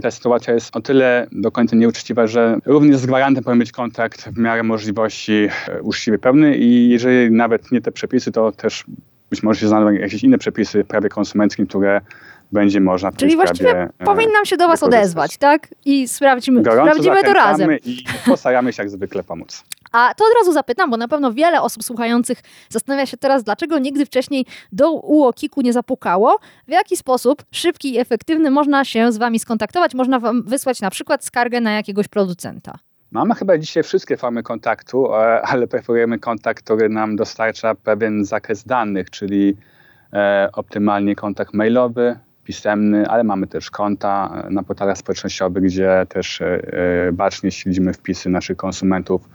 ta 0.02 0.10
sytuacja 0.10 0.54
jest 0.54 0.76
o 0.76 0.80
tyle 0.80 1.26
do 1.32 1.50
końca 1.50 1.76
nieuczciwa, 1.76 2.26
że 2.26 2.58
również 2.66 2.96
z 2.96 3.06
gwarantem 3.06 3.44
powinien 3.44 3.58
być 3.58 3.72
kontakt 3.72 4.28
w 4.28 4.38
miarę 4.38 4.62
możliwości 4.62 5.48
e, 5.68 5.82
uczciwy, 5.82 6.18
pełny 6.18 6.56
i 6.56 6.88
jeżeli 6.88 7.30
nawet 7.30 7.72
nie 7.72 7.80
te 7.80 7.92
przepisy, 7.92 8.32
to 8.32 8.52
też 8.52 8.84
być 9.30 9.42
może 9.42 9.60
się 9.60 9.68
znajdą 9.68 9.90
jakieś 9.90 10.24
inne 10.24 10.38
przepisy 10.38 10.84
w 10.84 10.86
prawie 10.86 11.08
konsumenckim, 11.08 11.66
które 11.66 12.00
będzie 12.52 12.80
można 12.80 13.10
w 13.10 13.16
Czyli 13.16 13.36
właściwie 13.36 13.82
e, 13.98 14.04
powinnam 14.04 14.44
się 14.44 14.56
do 14.56 14.68
Was 14.68 14.82
odezwać, 14.82 15.36
tak? 15.36 15.68
I 15.84 16.08
sprawdzimy, 16.08 16.60
sprawdzimy 16.60 17.22
to 17.22 17.32
razem. 17.32 17.70
I 17.84 18.04
postaramy 18.26 18.72
się 18.72 18.82
jak 18.82 18.90
zwykle 18.90 19.22
pomóc. 19.22 19.64
A 19.92 20.14
to 20.16 20.24
od 20.24 20.30
razu 20.40 20.52
zapytam, 20.52 20.90
bo 20.90 20.96
na 20.96 21.08
pewno 21.08 21.32
wiele 21.32 21.62
osób 21.62 21.84
słuchających 21.84 22.38
zastanawia 22.68 23.06
się 23.06 23.16
teraz, 23.16 23.44
dlaczego 23.44 23.78
nigdy 23.78 24.06
wcześniej 24.06 24.46
do 24.72 24.92
UOKiK-u 24.92 25.60
nie 25.60 25.72
zapukało. 25.72 26.38
W 26.68 26.70
jaki 26.70 26.96
sposób 26.96 27.42
szybki 27.50 27.94
i 27.94 27.98
efektywny 27.98 28.50
można 28.50 28.84
się 28.84 29.12
z 29.12 29.18
Wami 29.18 29.38
skontaktować? 29.38 29.94
Można 29.94 30.20
Wam 30.20 30.42
wysłać 30.42 30.80
na 30.80 30.90
przykład 30.90 31.24
skargę 31.24 31.60
na 31.60 31.72
jakiegoś 31.72 32.08
producenta. 32.08 32.78
Mamy 33.10 33.34
chyba 33.34 33.58
dzisiaj 33.58 33.82
wszystkie 33.82 34.16
formy 34.16 34.42
kontaktu, 34.42 35.14
e, 35.14 35.42
ale 35.42 35.66
preferujemy 35.66 36.18
kontakt, 36.18 36.64
który 36.64 36.88
nam 36.88 37.16
dostarcza 37.16 37.74
pewien 37.74 38.24
zakres 38.24 38.64
danych, 38.64 39.10
czyli 39.10 39.56
e, 40.12 40.48
optymalnie 40.52 41.14
kontakt 41.14 41.54
mailowy, 41.54 42.18
pisemny, 42.44 43.08
ale 43.08 43.24
mamy 43.24 43.46
też 43.46 43.70
konta 43.70 44.42
na 44.50 44.62
portalach 44.62 44.98
społecznościowych, 44.98 45.62
gdzie 45.62 46.06
też 46.08 46.40
e, 46.40 46.60
bacznie 47.12 47.50
śledzimy 47.50 47.92
wpisy 47.92 48.28
naszych 48.28 48.56
konsumentów 48.56 49.28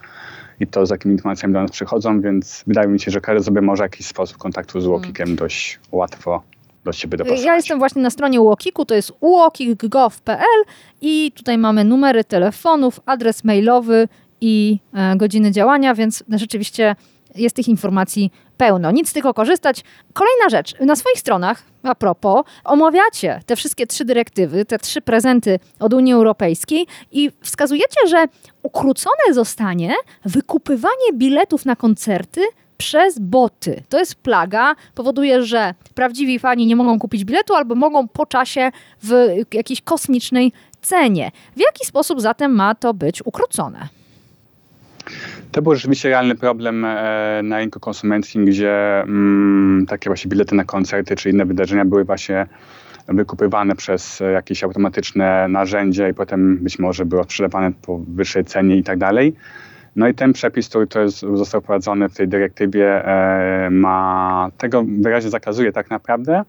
i 0.59 0.67
to, 0.67 0.85
z 0.85 0.89
jakimi 0.89 1.13
informacjami 1.13 1.53
do 1.53 1.61
nas 1.61 1.71
przychodzą, 1.71 2.21
więc 2.21 2.63
wydaje 2.67 2.87
mi 2.87 2.99
się, 2.99 3.11
że 3.11 3.21
każdy 3.21 3.43
sobie 3.43 3.61
może 3.61 3.83
jakiś 3.83 4.07
sposób 4.07 4.37
kontaktu 4.37 4.81
z 4.81 4.87
Łokikiem 4.87 5.25
hmm. 5.25 5.35
dość 5.35 5.79
łatwo 5.91 6.43
do 6.83 6.91
siebie 6.93 7.17
dopasować. 7.17 7.45
Ja 7.45 7.55
jestem 7.55 7.79
właśnie 7.79 8.01
na 8.01 8.09
stronie 8.09 8.41
Łokiku, 8.41 8.85
to 8.85 8.95
jest 8.95 9.11
uokik.gov.pl 9.19 10.63
i 11.01 11.31
tutaj 11.35 11.57
mamy 11.57 11.83
numery 11.83 12.23
telefonów, 12.23 12.99
adres 13.05 13.43
mailowy 13.43 14.07
i 14.41 14.79
e, 14.93 15.15
godziny 15.17 15.51
działania, 15.51 15.95
więc 15.95 16.23
rzeczywiście 16.29 16.95
jest 17.35 17.55
tych 17.55 17.67
informacji 17.67 18.31
pełno. 18.63 18.91
Nic 18.91 19.13
tego 19.13 19.33
korzystać. 19.33 19.83
Kolejna 20.13 20.49
rzecz. 20.49 20.79
Na 20.79 20.95
swoich 20.95 21.19
stronach, 21.19 21.63
a 21.83 21.95
propos, 21.95 22.43
omawiacie 22.63 23.41
te 23.45 23.55
wszystkie 23.55 23.87
trzy 23.87 24.05
dyrektywy, 24.05 24.65
te 24.65 24.79
trzy 24.79 25.01
prezenty 25.01 25.59
od 25.79 25.93
Unii 25.93 26.13
Europejskiej 26.13 26.87
i 27.11 27.31
wskazujecie, 27.41 28.07
że 28.09 28.25
ukrócone 28.63 29.33
zostanie 29.33 29.95
wykupywanie 30.25 31.13
biletów 31.13 31.65
na 31.65 31.75
koncerty 31.75 32.41
przez 32.77 33.19
boty. 33.19 33.83
To 33.89 33.99
jest 33.99 34.15
plaga, 34.15 34.75
powoduje, 34.95 35.43
że 35.43 35.73
prawdziwi 35.95 36.39
fani 36.39 36.65
nie 36.65 36.75
mogą 36.75 36.99
kupić 36.99 37.25
biletu 37.25 37.55
albo 37.55 37.75
mogą 37.75 38.07
po 38.07 38.25
czasie 38.25 38.71
w 39.03 39.35
jakiejś 39.53 39.81
kosmicznej 39.81 40.51
cenie. 40.81 41.31
W 41.55 41.59
jaki 41.59 41.85
sposób 41.85 42.21
zatem 42.21 42.55
ma 42.55 42.75
to 42.75 42.93
być 42.93 43.25
ukrócone? 43.25 44.02
To 45.51 45.61
był 45.61 45.75
rzeczywiście 45.75 46.09
realny 46.09 46.35
problem 46.35 46.85
e, 46.85 47.41
na 47.43 47.57
rynku 47.57 47.79
konsumenckim, 47.79 48.45
gdzie 48.45 49.01
mm, 49.01 49.85
takie 49.85 50.09
właśnie 50.09 50.29
bilety 50.29 50.55
na 50.55 50.63
koncerty 50.63 51.15
czy 51.15 51.29
inne 51.29 51.45
wydarzenia 51.45 51.85
były 51.85 52.03
właśnie 52.03 52.47
wykupywane 53.07 53.75
przez 53.75 54.23
jakieś 54.33 54.63
automatyczne 54.63 55.47
narzędzie 55.47 56.09
i 56.09 56.13
potem 56.13 56.57
być 56.57 56.79
może 56.79 57.05
były 57.05 57.23
sprzedawane 57.23 57.71
po 57.71 57.99
wyższej 58.07 58.45
cenie 58.45 58.77
i 58.77 58.83
tak 58.83 58.97
dalej. 58.97 59.35
No 59.95 60.07
i 60.07 60.13
ten 60.13 60.33
przepis, 60.33 60.69
który 60.69 60.87
to 60.87 61.01
jest, 61.01 61.19
został 61.19 61.61
wprowadzony 61.61 62.09
w 62.09 62.13
tej 62.13 62.27
dyrektywie, 62.27 63.05
e, 63.05 63.69
ma 63.69 64.49
tego 64.57 64.85
wyraźnie 65.01 65.29
zakazuje 65.29 65.71
tak 65.71 65.89
naprawdę, 65.89 66.43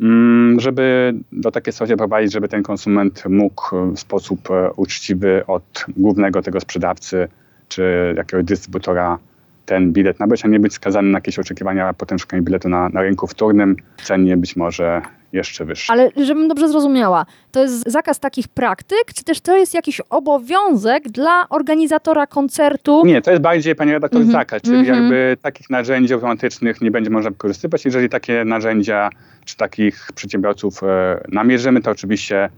mm, 0.00 0.60
żeby 0.60 1.14
do 1.32 1.50
takiej 1.50 1.72
sytuacji 1.72 1.96
prowadzić, 1.96 2.32
żeby 2.32 2.48
ten 2.48 2.62
konsument 2.62 3.24
mógł 3.28 3.92
w 3.94 4.00
sposób 4.00 4.50
e, 4.50 4.72
uczciwy 4.72 5.42
od 5.46 5.86
głównego 5.96 6.42
tego 6.42 6.60
sprzedawcy 6.60 7.28
czy 7.70 8.14
jakiegoś 8.16 8.44
dystrybutora 8.44 9.18
ten 9.66 9.92
bilet 9.92 10.20
nabyć, 10.20 10.44
a 10.44 10.48
nie 10.48 10.60
być 10.60 10.72
skazany 10.72 11.08
na 11.08 11.18
jakieś 11.18 11.38
oczekiwania, 11.38 11.94
potem 11.94 12.18
szukanie 12.18 12.42
biletu 12.42 12.68
na, 12.68 12.88
na 12.88 13.02
rynku 13.02 13.26
wtórnym, 13.26 13.76
cenie 14.02 14.36
być 14.36 14.56
może 14.56 15.02
jeszcze 15.32 15.64
wyższe. 15.64 15.92
Ale 15.92 16.10
żebym 16.16 16.48
dobrze 16.48 16.68
zrozumiała, 16.68 17.26
to 17.52 17.62
jest 17.62 17.90
zakaz 17.90 18.20
takich 18.20 18.48
praktyk, 18.48 19.04
czy 19.14 19.24
też 19.24 19.40
to 19.40 19.56
jest 19.56 19.74
jakiś 19.74 20.00
obowiązek 20.00 21.08
dla 21.08 21.48
organizatora 21.48 22.26
koncertu? 22.26 23.02
Nie, 23.06 23.22
to 23.22 23.30
jest 23.30 23.42
bardziej, 23.42 23.74
panie 23.74 23.92
redaktor, 23.92 24.20
mm 24.20 24.28
-hmm. 24.28 24.32
zakaz, 24.32 24.62
czyli 24.62 24.76
mm 24.76 24.86
-hmm. 24.86 24.94
jakby 24.94 25.36
takich 25.42 25.70
narzędzi 25.70 26.14
automatycznych 26.14 26.80
nie 26.80 26.90
będzie 26.90 27.10
można 27.10 27.30
wykorzystywać. 27.30 27.84
Jeżeli 27.84 28.08
takie 28.08 28.44
narzędzia 28.44 29.10
czy 29.44 29.56
takich 29.56 30.08
przedsiębiorców 30.14 30.82
e, 30.82 31.20
namierzymy, 31.28 31.82
to 31.82 31.90
oczywiście 31.90 32.48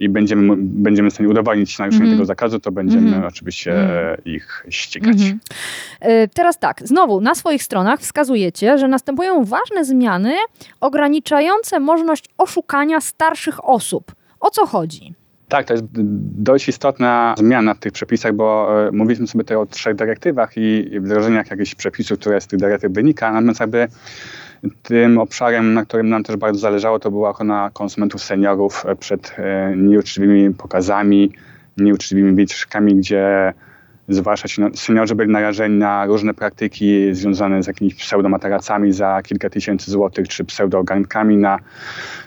i 0.00 0.08
będziemy, 0.08 0.54
będziemy 0.58 1.10
w 1.10 1.12
stanie 1.12 1.28
udowodnić 1.28 1.78
naruszenie 1.78 2.04
mm. 2.04 2.16
tego 2.16 2.24
zakazu, 2.24 2.60
to 2.60 2.72
będziemy 2.72 3.08
mm. 3.08 3.24
oczywiście 3.24 3.72
mm. 3.72 4.16
ich 4.24 4.66
ścigać. 4.68 5.16
-hmm. 5.16 6.28
Teraz 6.34 6.58
tak, 6.58 6.80
znowu 6.84 7.20
na 7.20 7.34
swoich 7.34 7.62
stronach 7.62 8.00
wskazujecie, 8.00 8.78
że 8.78 8.88
następują 8.88 9.44
ważne 9.44 9.84
zmiany 9.84 10.34
ograniczające 10.80 11.80
możliwość 11.80 12.24
oszukania 12.38 13.00
starszych 13.00 13.68
osób. 13.68 14.14
O 14.40 14.50
co 14.50 14.66
chodzi? 14.66 15.14
Tak, 15.48 15.66
to 15.66 15.74
jest 15.74 15.84
dość 16.42 16.68
istotna 16.68 17.34
zmiana 17.38 17.74
w 17.74 17.78
tych 17.78 17.92
przepisach, 17.92 18.32
bo 18.32 18.68
e, 18.88 18.92
mówiliśmy 18.92 19.26
sobie 19.26 19.44
tutaj 19.44 19.56
o 19.56 19.66
trzech 19.66 19.96
dyrektywach 19.96 20.56
i 20.56 21.00
wdrożeniach 21.00 21.50
jakichś 21.50 21.74
przepisów, 21.74 22.18
które 22.18 22.40
z 22.40 22.46
tych 22.46 22.58
dyrektyw 22.58 22.92
wynika, 22.92 23.32
natomiast 23.32 23.60
jakby 23.60 23.88
tym 24.82 25.18
obszarem, 25.18 25.74
na 25.74 25.84
którym 25.84 26.08
nam 26.08 26.22
też 26.22 26.36
bardzo 26.36 26.60
zależało, 26.60 26.98
to 26.98 27.10
była 27.10 27.30
ochrona 27.30 27.70
konsumentów 27.72 28.22
seniorów 28.22 28.84
przed 29.00 29.36
e, 29.38 29.74
nieuczciwymi 29.76 30.54
pokazami, 30.54 31.32
nieuczciwymi 31.76 32.34
wycieczkami, 32.34 32.94
gdzie 32.94 33.52
zwłaszcza 34.08 34.48
seniorzy 34.74 35.14
byli 35.14 35.32
narażeni 35.32 35.78
na 35.78 36.06
różne 36.06 36.34
praktyki 36.34 37.14
związane 37.14 37.62
z 37.62 37.66
jakimiś 37.66 37.94
pseudomateracami 37.94 38.92
za 38.92 39.22
kilka 39.22 39.50
tysięcy 39.50 39.90
złotych, 39.90 40.28
czy 40.28 40.44
pseudogarnkami 40.44 41.36
na, 41.36 41.58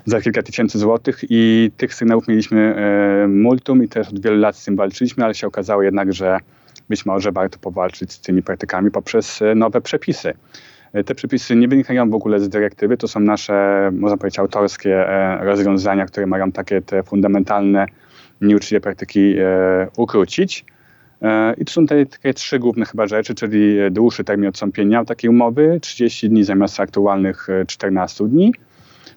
za 0.06 0.22
kilka 0.22 0.44
tysięcy 0.44 0.80
złotych 0.80 1.20
i 1.30 1.72
tych 1.78 1.94
sygnałów 1.94 2.28
mieliśmy 2.28 2.76
e, 2.76 3.28
multum 3.28 3.84
i 3.84 3.88
też 3.88 4.10
od 4.10 4.22
wielu 4.24 4.38
lat 4.38 4.58
z 4.58 4.66
tym 4.66 4.76
walczyliśmy, 4.76 5.26
ale 5.26 5.34
się 5.34 5.48
okazało 5.48 5.84
jednak, 5.84 6.14
że 6.14 6.40
być 6.90 7.06
może 7.06 7.32
warto 7.32 7.60
powalczyć 7.60 8.14
z 8.14 8.22
tymi 8.22 8.44
praktykami 8.44 8.92
poprzez 8.92 9.42
e, 9.42 9.56
nowe 9.56 9.82
przepisy. 9.82 10.34
E, 10.94 11.04
te 11.04 11.16
przepisy 11.16 11.56
nie 11.56 11.68
wynikają 11.68 12.10
w 12.10 12.16
ogóle 12.16 12.40
z 12.40 12.50
dyrektywy, 12.50 12.98
to 12.98 13.08
są 13.08 13.20
nasze, 13.20 13.90
można 13.94 14.18
powiedzieć, 14.18 14.40
autorskie 14.40 15.06
rozwiązania, 15.40 16.06
które 16.06 16.28
mają 16.28 16.52
takie 16.52 16.82
te 16.82 17.04
fundamentalne, 17.04 17.86
nieuczciwe 18.42 18.82
praktyki 18.82 19.36
ukrócić. 19.98 20.66
E, 21.22 21.54
I 21.58 21.66
to 21.66 21.74
są 21.74 21.86
te, 21.86 22.06
takie 22.06 22.34
trzy 22.34 22.60
główne 22.60 22.86
chyba 22.86 23.08
rzeczy, 23.08 23.36
czyli 23.36 23.78
dłuższy 23.92 24.24
termin 24.24 24.50
odstąpienia 24.50 25.02
od 25.02 25.08
takiej 25.08 25.30
umowy, 25.30 25.80
30 25.82 26.30
dni 26.30 26.44
zamiast 26.44 26.80
aktualnych 26.80 27.48
14 27.68 28.24
e, 28.24 28.28
dni 28.28 28.54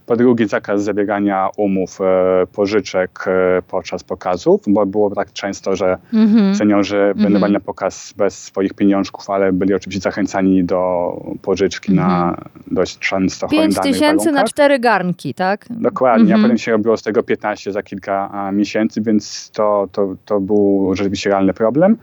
po 0.06 0.16
drugie, 0.16 0.48
zakaz 0.48 0.82
zawierania 0.82 1.48
umów, 1.56 1.98
e, 2.00 2.46
pożyczek 2.52 3.24
e, 3.26 3.62
podczas 3.62 4.04
pokazów, 4.04 4.60
bo 4.66 4.86
było 4.86 5.14
tak 5.14 5.32
często, 5.32 5.76
że 5.76 5.98
mm-hmm. 6.12 6.54
seniorzy 6.54 6.96
mm-hmm. 6.96 7.22
będą 7.22 7.48
na 7.48 7.60
pokaz 7.60 8.14
bez 8.16 8.42
swoich 8.42 8.74
pieniążków, 8.74 9.30
ale 9.30 9.52
byli 9.52 9.74
oczywiście 9.74 10.02
zachęcani 10.02 10.64
do 10.64 11.12
pożyczki 11.42 11.92
mm-hmm. 11.92 11.96
na 11.96 12.28
mhm. 12.28 12.50
dość 12.70 12.98
często 12.98 13.48
5 13.48 13.78
tysięcy 13.78 14.32
na 14.32 14.44
cztery 14.44 14.78
garnki, 14.78 15.34
tak? 15.34 15.66
Dokładnie, 15.70 16.32
a 16.32 16.36
mhm. 16.36 16.42
potem 16.42 16.58
się 16.58 16.72
robiło 16.72 16.96
z 16.96 17.02
tego 17.02 17.22
15 17.22 17.72
za 17.72 17.82
kilka 17.82 18.50
miesięcy, 18.52 19.00
więc 19.00 19.50
to, 19.50 19.88
to, 19.92 20.14
to 20.24 20.40
był 20.40 20.90
rzeczywiście 20.94 21.30
realny 21.30 21.52
problem. 21.52 21.96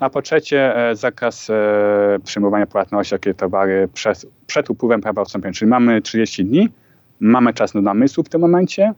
A 0.00 0.10
po 0.10 0.22
trzecie, 0.22 0.76
e, 0.90 0.96
zakaz 0.96 1.50
przyjmowania 2.24 2.66
płatności, 2.66 3.14
jakie 3.14 3.34
towary 3.34 3.88
przed, 3.94 4.26
przed 4.46 4.70
upływem 4.70 5.00
prawa 5.00 5.22
odstąpienia, 5.22 5.52
czyli 5.52 5.68
mamy 5.68 6.02
30 6.02 6.44
dni, 6.44 6.68
mamy 7.20 7.54
czas 7.54 7.72
do 7.72 7.82
namysłu 7.82 8.24
w 8.24 8.28
tym 8.28 8.40
momencie, 8.40 8.92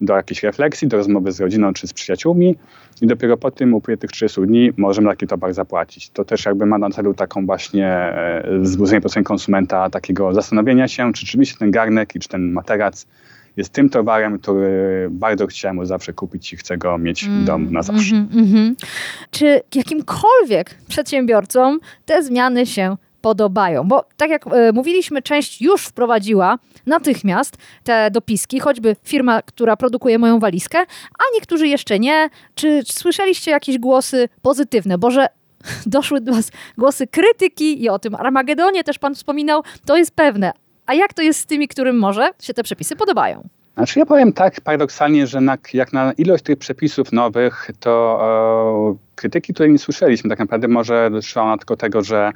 do 0.00 0.16
jakiejś 0.16 0.42
refleksji, 0.42 0.88
do 0.88 0.96
rozmowy 0.96 1.32
z 1.32 1.40
rodziną 1.40 1.72
czy 1.72 1.86
z 1.86 1.92
przyjaciółmi 1.92 2.56
i 3.02 3.06
dopiero 3.06 3.36
po 3.36 3.50
tym 3.50 3.74
upływie 3.74 3.96
tych 3.96 4.10
30 4.10 4.40
dni 4.40 4.72
możemy 4.76 5.08
taki 5.08 5.26
towar 5.26 5.54
zapłacić. 5.54 6.10
To 6.10 6.24
też 6.24 6.44
jakby 6.44 6.66
ma 6.66 6.78
na 6.78 6.90
celu 6.90 7.14
taką 7.14 7.46
właśnie 7.46 7.88
e, 7.88 8.58
wzbudzenie 8.60 9.00
po 9.00 9.08
stronie 9.08 9.24
konsumenta 9.24 9.90
takiego 9.90 10.34
zastanowienia 10.34 10.88
się, 10.88 11.12
czy 11.12 11.20
rzeczywiście 11.20 11.58
ten 11.58 11.70
garnek 11.70 12.14
i 12.14 12.18
czy 12.18 12.28
ten 12.28 12.52
materac 12.52 13.06
jest 13.56 13.72
tym 13.72 13.90
towarem, 13.90 14.38
który 14.38 15.08
bardzo 15.10 15.46
chciałem 15.46 15.86
zawsze 15.86 16.12
kupić 16.12 16.52
i 16.52 16.56
chcę 16.56 16.78
go 16.78 16.98
mieć 16.98 17.28
w 17.28 17.44
domu 17.44 17.70
na 17.70 17.82
zawsze. 17.82 18.16
Mm, 18.16 18.28
mm, 18.32 18.56
mm. 18.56 18.76
Czy 19.30 19.60
jakimkolwiek 19.74 20.74
przedsiębiorcom 20.88 21.80
te 22.04 22.22
zmiany 22.22 22.66
się 22.66 22.96
podobają. 23.24 23.84
Bo 23.84 24.04
tak 24.16 24.30
jak 24.30 24.46
e, 24.46 24.72
mówiliśmy, 24.72 25.22
część 25.22 25.62
już 25.62 25.86
wprowadziła 25.86 26.58
natychmiast 26.86 27.56
te 27.84 28.10
dopiski, 28.10 28.60
choćby 28.60 28.96
firma, 29.04 29.42
która 29.42 29.76
produkuje 29.76 30.18
moją 30.18 30.38
walizkę, 30.38 30.78
a 31.18 31.22
niektórzy 31.34 31.68
jeszcze 31.68 31.98
nie. 31.98 32.28
Czy 32.54 32.82
słyszeliście 32.86 33.50
jakieś 33.50 33.78
głosy 33.78 34.28
pozytywne? 34.42 34.98
Bo 34.98 35.10
że 35.10 35.26
doszły 35.86 36.20
do 36.20 36.32
Was 36.32 36.50
głosy 36.78 37.06
krytyki 37.06 37.82
i 37.82 37.88
o 37.88 37.98
tym 37.98 38.14
Armagedonie 38.14 38.84
też 38.84 38.98
Pan 38.98 39.14
wspominał, 39.14 39.62
to 39.86 39.96
jest 39.96 40.14
pewne. 40.14 40.52
A 40.86 40.94
jak 40.94 41.14
to 41.14 41.22
jest 41.22 41.40
z 41.40 41.46
tymi, 41.46 41.68
którym 41.68 41.98
może 41.98 42.30
się 42.42 42.54
te 42.54 42.62
przepisy 42.62 42.96
podobają? 42.96 43.48
Znaczy 43.74 43.98
ja 43.98 44.06
powiem 44.06 44.32
tak 44.32 44.60
paradoksalnie, 44.60 45.26
że 45.26 45.40
na, 45.40 45.58
jak 45.74 45.92
na 45.92 46.12
ilość 46.12 46.44
tych 46.44 46.58
przepisów 46.58 47.12
nowych, 47.12 47.70
to 47.80 48.20
e, 48.92 49.14
krytyki, 49.14 49.54
której 49.54 49.72
nie 49.72 49.78
słyszeliśmy 49.78 50.30
tak 50.30 50.38
naprawdę 50.38 50.68
może 50.68 51.10
dotyczyła 51.10 51.44
ona 51.44 51.58
tylko 51.58 51.76
tego, 51.76 52.02
że 52.02 52.32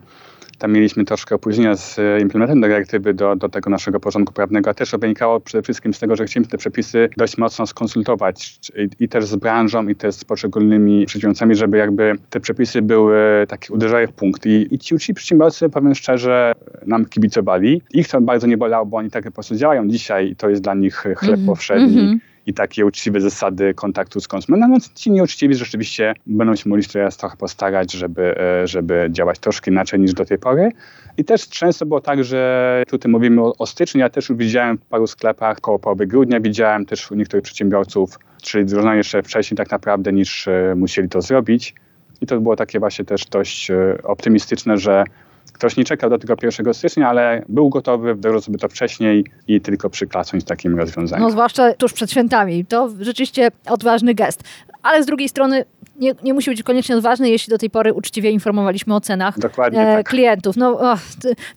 tam 0.59 0.73
mieliśmy 0.73 1.05
troszkę 1.05 1.35
opóźnienia 1.35 1.77
z 1.77 1.99
e, 1.99 2.21
implementantem 2.21 2.71
dyrektywy 2.71 3.15
do, 3.15 3.37
do 3.37 3.49
tego 3.49 3.71
naszego 3.71 4.01
porządku 4.01 4.33
prawnego, 4.33 4.71
a 4.71 4.75
też 4.75 4.91
wynikało 5.01 5.41
przede 5.41 5.63
wszystkim 5.63 5.95
z 5.95 5.99
tego, 5.99 6.17
że 6.17 6.25
chcieliśmy 6.25 6.51
te 6.51 6.59
przepisy 6.59 7.09
dość 7.17 7.39
mocno 7.39 7.67
skonsultować 7.67 8.59
i, 8.77 9.05
i 9.05 9.09
też 9.09 9.27
z 9.27 9.37
branżą, 9.37 9.89
i 9.89 9.95
też 9.95 10.15
z 10.15 10.25
poszczególnymi 10.25 11.07
przedsiębiorcami, 11.07 11.55
żeby 11.55 11.79
jakby 11.79 12.13
te 12.31 12.41
przepisy 12.41 12.83
były 12.83 13.47
takie, 13.49 13.75
uderzały 13.75 14.07
w 14.07 14.13
punkt. 14.13 14.47
I, 14.47 14.75
i 14.75 14.79
ci 14.79 14.95
uczci 14.95 15.15
przedsiębiorcy, 15.15 15.69
powiem 15.69 15.95
szczerze, 15.95 16.53
nam 16.87 17.07
kibicowali. 17.07 17.83
Ich 17.91 18.09
to 18.09 18.21
bardzo 18.21 18.47
nie 18.47 18.57
bolało, 18.57 18.87
bo 18.87 18.97
oni 18.97 19.11
tak 19.11 19.25
po 19.25 19.31
prostu 19.31 19.55
działają 19.55 19.89
dzisiaj 19.89 20.31
i 20.31 20.37
to 20.37 20.49
jest 20.49 20.63
dla 20.63 20.75
nich 20.75 20.95
chleb 20.95 21.23
mm 21.23 21.41
-hmm. 21.41 21.47
powszedni. 21.47 22.01
Mm 22.01 22.17
-hmm 22.17 22.38
i 22.49 22.55
takie 22.55 22.87
uczciwe 22.87 23.21
zasady 23.21 23.75
kontaktu 23.75 24.21
z 24.21 24.29
konsumentem. 24.29 24.71
No, 24.71 24.79
ci 24.95 25.11
nieuczciwi 25.11 25.55
rzeczywiście 25.55 26.15
będą 26.27 26.57
się 26.57 26.69
mogli 26.69 26.85
teraz 26.85 27.17
trochę 27.17 27.37
postarać, 27.37 27.93
żeby, 27.93 28.39
e, 28.41 28.67
żeby 28.67 29.09
działać 29.11 29.39
troszkę 29.39 29.71
inaczej 29.71 30.01
niż 30.01 30.13
do 30.13 30.25
tej 30.25 30.39
pory. 30.39 30.71
I 31.17 31.25
też 31.25 31.49
często 31.49 31.87
było 31.87 32.01
tak, 32.01 32.25
że 32.25 32.83
tutaj 32.89 33.13
mówimy 33.13 33.43
o, 33.43 33.53
o 33.59 33.67
styczniu, 33.67 34.01
ja 34.01 34.11
też 34.11 34.33
widziałem 34.33 34.79
w 34.79 34.83
paru 34.83 35.07
sklepach 35.07 35.61
koło 35.61 35.79
połowy 35.79 36.07
grudnia, 36.07 36.41
widziałem 36.41 36.87
też 36.87 37.11
u 37.11 37.15
niektórych 37.15 37.45
przedsiębiorców, 37.45 38.19
czyli 38.43 38.65
wdrożono 38.65 38.95
jeszcze 38.95 39.23
wcześniej 39.23 39.57
tak 39.57 39.71
naprawdę 39.71 40.13
niż 40.13 40.49
e, 40.49 40.75
musieli 40.77 41.09
to 41.09 41.23
zrobić. 41.23 41.75
I 42.21 42.27
to 42.27 42.41
było 42.41 42.57
takie 42.57 42.79
właśnie 42.79 43.05
też 43.05 43.27
dość 43.27 43.71
e, 43.71 43.99
optymistyczne, 44.03 44.79
że 44.79 45.05
Ktoś 45.53 45.77
nie 45.77 45.85
czekał 45.85 46.11
do 46.11 46.19
tego 46.19 46.35
1 46.43 46.75
stycznia, 46.75 47.09
ale 47.09 47.45
był 47.49 47.69
gotowy, 47.69 48.15
wdrożył 48.15 48.41
sobie 48.41 48.59
to 48.59 48.69
wcześniej 48.69 49.25
i 49.49 49.61
tylko 49.61 49.91
przyklasnąć 49.91 50.45
takim 50.45 50.79
rozwiązaniem. 50.79 51.25
No 51.25 51.31
zwłaszcza 51.31 51.75
tuż 51.75 51.93
przed 51.93 52.11
świętami. 52.11 52.65
To 52.65 52.91
rzeczywiście 53.01 53.51
odważny 53.67 54.15
gest. 54.15 54.45
Ale 54.83 55.03
z 55.03 55.07
drugiej 55.07 55.29
strony 55.29 55.65
nie, 55.99 56.13
nie 56.23 56.35
musi 56.35 56.51
być 56.51 56.63
koniecznie 56.63 56.97
odważny, 56.97 57.31
jeśli 57.31 57.51
do 57.51 57.59
tej 57.59 57.71
pory 57.71 57.93
uczciwie 57.93 58.31
informowaliśmy 58.31 58.95
o 58.95 59.01
cenach 59.01 59.39
e, 59.39 59.41
tak. 59.73 60.09
klientów. 60.09 60.57
No, 60.57 60.93
och, 60.93 61.01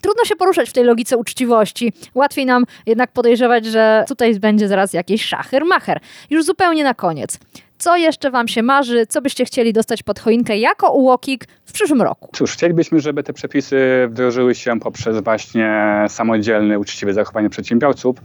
trudno 0.00 0.24
się 0.24 0.36
poruszać 0.36 0.70
w 0.70 0.72
tej 0.72 0.84
logice 0.84 1.16
uczciwości. 1.16 1.92
Łatwiej 2.14 2.46
nam 2.46 2.64
jednak 2.86 3.12
podejrzewać, 3.12 3.66
że 3.66 4.04
tutaj 4.08 4.40
będzie 4.40 4.68
zaraz 4.68 4.92
jakiś 4.92 5.28
szacher-macher. 5.28 5.96
Już 6.30 6.44
zupełnie 6.44 6.84
na 6.84 6.94
koniec. 6.94 7.38
Co 7.78 7.96
jeszcze 7.96 8.30
Wam 8.30 8.48
się 8.48 8.62
marzy? 8.62 9.06
Co 9.06 9.22
byście 9.22 9.44
chcieli 9.44 9.72
dostać 9.72 10.02
pod 10.02 10.20
choinkę 10.20 10.58
jako 10.58 10.92
ułokik 10.92 11.46
w 11.64 11.72
przyszłym 11.72 12.02
roku? 12.02 12.28
Cóż, 12.32 12.52
chcielibyśmy, 12.52 13.00
żeby 13.00 13.22
te 13.22 13.32
przepisy 13.32 14.06
wdrożyły 14.10 14.54
się 14.54 14.80
poprzez 14.80 15.20
właśnie 15.20 16.04
samodzielne, 16.08 16.78
uczciwe 16.78 17.14
zachowanie 17.14 17.50
przedsiębiorców. 17.50 18.16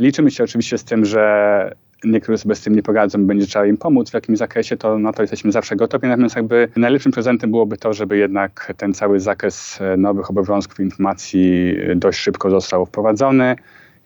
Liczymy 0.00 0.30
się 0.30 0.44
oczywiście 0.44 0.78
z 0.78 0.84
tym, 0.84 1.04
że 1.04 1.74
niektórzy 2.04 2.38
sobie 2.38 2.54
z 2.54 2.60
tym 2.60 2.74
nie 2.74 2.82
poradzą, 2.82 3.26
będzie 3.26 3.46
trzeba 3.46 3.66
im 3.66 3.76
pomóc 3.76 4.10
w 4.10 4.14
jakimś 4.14 4.38
zakresie, 4.38 4.76
to 4.76 4.98
na 4.98 5.12
to 5.12 5.22
jesteśmy 5.22 5.52
zawsze 5.52 5.76
gotowi. 5.76 6.08
Natomiast 6.08 6.36
jakby 6.36 6.68
najlepszym 6.76 7.12
prezentem 7.12 7.50
byłoby 7.50 7.76
to, 7.76 7.92
żeby 7.92 8.16
jednak 8.16 8.72
ten 8.76 8.94
cały 8.94 9.20
zakres 9.20 9.78
nowych 9.96 10.30
obowiązków 10.30 10.80
informacji 10.80 11.74
dość 11.96 12.18
szybko 12.18 12.50
został 12.50 12.86
wprowadzony 12.86 13.56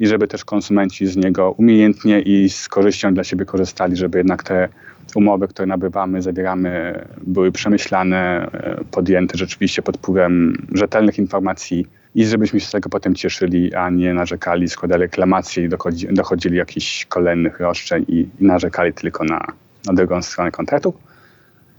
i 0.00 0.06
żeby 0.06 0.28
też 0.28 0.44
konsumenci 0.44 1.06
z 1.06 1.16
niego 1.16 1.50
umiejętnie 1.50 2.20
i 2.20 2.48
z 2.48 2.68
korzyścią 2.68 3.14
dla 3.14 3.24
siebie 3.24 3.44
korzystali, 3.44 3.96
żeby 3.96 4.18
jednak 4.18 4.42
te 4.42 4.68
umowy, 5.14 5.48
które 5.48 5.66
nabywamy, 5.66 6.22
zawieramy, 6.22 7.00
były 7.26 7.52
przemyślane, 7.52 8.50
e, 8.52 8.84
podjęte 8.90 9.38
rzeczywiście 9.38 9.82
pod 9.82 9.96
wpływem 9.96 10.56
rzetelnych 10.72 11.18
informacji 11.18 11.86
i 12.14 12.26
żebyśmy 12.26 12.60
się 12.60 12.66
z 12.66 12.70
tego 12.70 12.88
potem 12.88 13.14
cieszyli, 13.14 13.74
a 13.74 13.90
nie 13.90 14.14
narzekali, 14.14 14.68
składali 14.68 15.02
reklamacje 15.02 15.64
i 15.64 15.68
dochodzili, 16.10 16.56
jakichś 16.56 17.04
kolejnych 17.04 17.60
roszczeń 17.60 18.04
i, 18.08 18.28
i 18.40 18.44
narzekali 18.44 18.92
tylko 18.92 19.24
na, 19.24 19.46
na 19.86 19.92
drugą 19.92 20.22
stronę 20.22 20.50
kontraktu. 20.50 20.94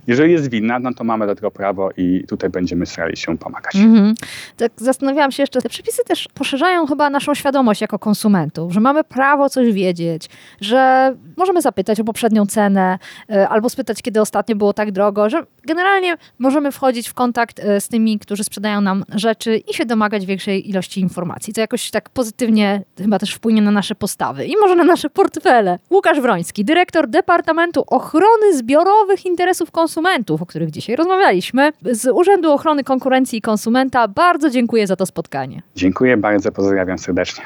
Jeżeli 0.10 0.34
jest 0.34 0.50
winna, 0.50 0.80
no 0.80 0.94
to 0.94 1.04
mamy 1.04 1.28
do 1.28 1.36
tego 1.36 1.52
prawo 1.52 1.90
i 1.98 2.24
tutaj 2.28 2.50
będziemy 2.50 2.86
starali 2.86 3.18
się 3.18 3.38
pomagać. 3.38 3.76
Mhm. 3.76 4.16
Tak 4.58 4.72
zastanawiałam 4.76 5.32
się 5.32 5.44
jeszcze, 5.44 5.62
te 5.62 5.70
przepisy 5.70 6.04
też 6.06 6.28
poszerzają 6.34 6.86
chyba 6.86 7.10
naszą 7.10 7.36
świadomość 7.36 7.82
jako 7.82 8.00
konsumentów, 8.00 8.74
że 8.74 8.80
mamy 8.80 9.04
prawo 9.04 9.50
coś 9.50 9.74
wiedzieć, 9.74 10.30
że 10.62 11.16
możemy 11.38 11.62
zapytać 11.62 12.00
o 12.00 12.04
poprzednią 12.04 12.46
cenę 12.46 13.00
e, 13.30 13.50
albo 13.50 13.70
spytać, 13.70 14.02
kiedy 14.02 14.22
ostatnio 14.22 14.56
było 14.56 14.74
tak 14.74 14.92
drogo, 14.92 15.30
że 15.30 15.44
generalnie 15.64 16.16
możemy 16.40 16.72
wchodzić 16.72 17.10
w 17.10 17.14
kontakt 17.14 17.60
e, 17.60 17.82
z 17.82 17.88
tymi, 17.88 18.20
którzy 18.20 18.44
sprzedają 18.44 18.82
nam 18.82 19.04
rzeczy 19.16 19.58
i 19.58 19.74
się 19.74 19.86
domagać 19.86 20.26
większej 20.26 20.70
ilości 20.70 21.00
informacji. 21.00 21.54
To 21.54 21.62
jakoś 21.62 21.92
tak 21.92 22.10
pozytywnie 22.10 22.84
chyba 22.98 23.20
też 23.20 23.34
wpłynie 23.34 23.62
na 23.62 23.72
nasze 23.72 23.96
postawy 23.96 24.46
i 24.46 24.58
może 24.62 24.76
na 24.76 24.84
nasze 24.84 25.10
portfele. 25.10 25.80
Łukasz 25.92 26.22
Wroński, 26.22 26.66
dyrektor 26.66 27.08
Departamentu 27.08 27.84
Ochrony 27.88 28.58
Zbiorowych 28.58 29.26
Interesów 29.26 29.72
Konsumentów 29.72 29.99
konsumentów, 30.00 30.42
o 30.42 30.46
których 30.46 30.72
dzisiaj 30.72 30.96
rozmawialiśmy, 30.96 31.72
z 31.92 32.08
Urzędu 32.14 32.52
Ochrony 32.52 32.84
Konkurencji 32.84 33.40
i 33.40 33.42
Konsumenta. 33.42 34.08
Bardzo 34.08 34.50
dziękuję 34.50 34.88
za 34.88 34.96
to 34.96 35.06
spotkanie. 35.06 35.62
Dziękuję 35.76 36.18
bardzo, 36.18 36.52
pozdrawiam 36.52 36.98
serdecznie. 36.98 37.44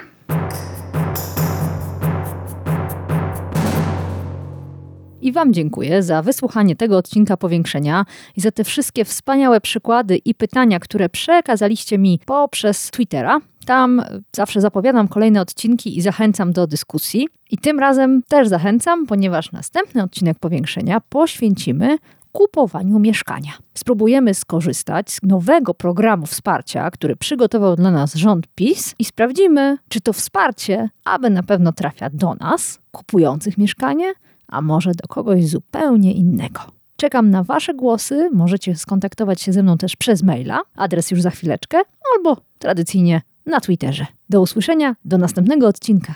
i 5.22 5.32
Wam 5.32 5.54
dziękuję 5.54 6.04
za 6.04 6.22
wysłuchanie 6.22 6.76
tego 6.76 6.98
odcinka 6.98 7.38
powiększenia 7.38 8.06
i 8.38 8.42
za 8.42 8.52
te 8.52 8.64
wszystkie 8.64 9.06
wspaniałe 9.06 9.62
przykłady 9.62 10.18
i 10.26 10.36
pytania, 10.36 10.80
które 10.80 11.10
przekazaliście 11.10 11.98
mi 11.98 12.20
poprzez 12.26 12.92
Twittera. 12.92 13.40
Tam 13.66 14.04
zawsze 14.36 14.62
zapowiadam 14.62 15.08
kolejne 15.08 15.42
odcinki 15.42 15.98
i 15.98 16.02
zachęcam 16.02 16.54
do 16.54 16.68
dyskusji. 16.68 17.28
I 17.52 17.58
tym 17.58 17.80
razem 17.80 18.22
też 18.28 18.48
zachęcam, 18.48 19.06
ponieważ 19.06 19.52
następny 19.52 20.04
odcinek 20.04 20.40
powiększenia 20.40 21.02
poświęcimy 21.10 21.98
kupowaniu 22.34 23.00
mieszkania. 23.00 23.52
Spróbujemy 23.74 24.34
skorzystać 24.34 25.12
z 25.12 25.20
nowego 25.24 25.74
programu 25.74 26.26
wsparcia, 26.26 26.92
który 26.92 27.16
przygotował 27.16 27.76
dla 27.76 27.92
nas 27.92 28.16
rząd 28.16 28.48
PiS 28.56 28.96
i 29.00 29.06
sprawdzimy, 29.06 29.78
czy 29.90 30.02
to 30.02 30.14
wsparcie, 30.14 30.90
aby 31.06 31.30
na 31.30 31.44
pewno 31.44 31.72
trafia 31.72 32.10
do 32.10 32.36
nas, 32.36 32.80
kupujących 32.92 33.58
mieszkanie, 33.58 34.14
a 34.48 34.62
może 34.62 34.92
do 34.92 35.08
kogoś 35.08 35.48
zupełnie 35.48 36.14
innego. 36.14 36.60
Czekam 36.96 37.30
na 37.30 37.44
Wasze 37.44 37.74
głosy. 37.74 38.30
Możecie 38.34 38.76
skontaktować 38.76 39.42
się 39.42 39.54
ze 39.54 39.64
mną 39.64 39.78
też 39.78 39.96
przez 39.96 40.24
maila. 40.24 40.60
Adres 40.76 41.12
już 41.12 41.22
za 41.22 41.30
chwileczkę, 41.30 41.78
albo 42.16 42.38
tradycyjnie 42.60 43.22
na 43.46 43.60
Twitterze. 43.60 44.06
Do 44.30 44.42
usłyszenia, 44.42 44.96
do 45.06 45.18
następnego 45.18 45.68
odcinka. 45.68 46.16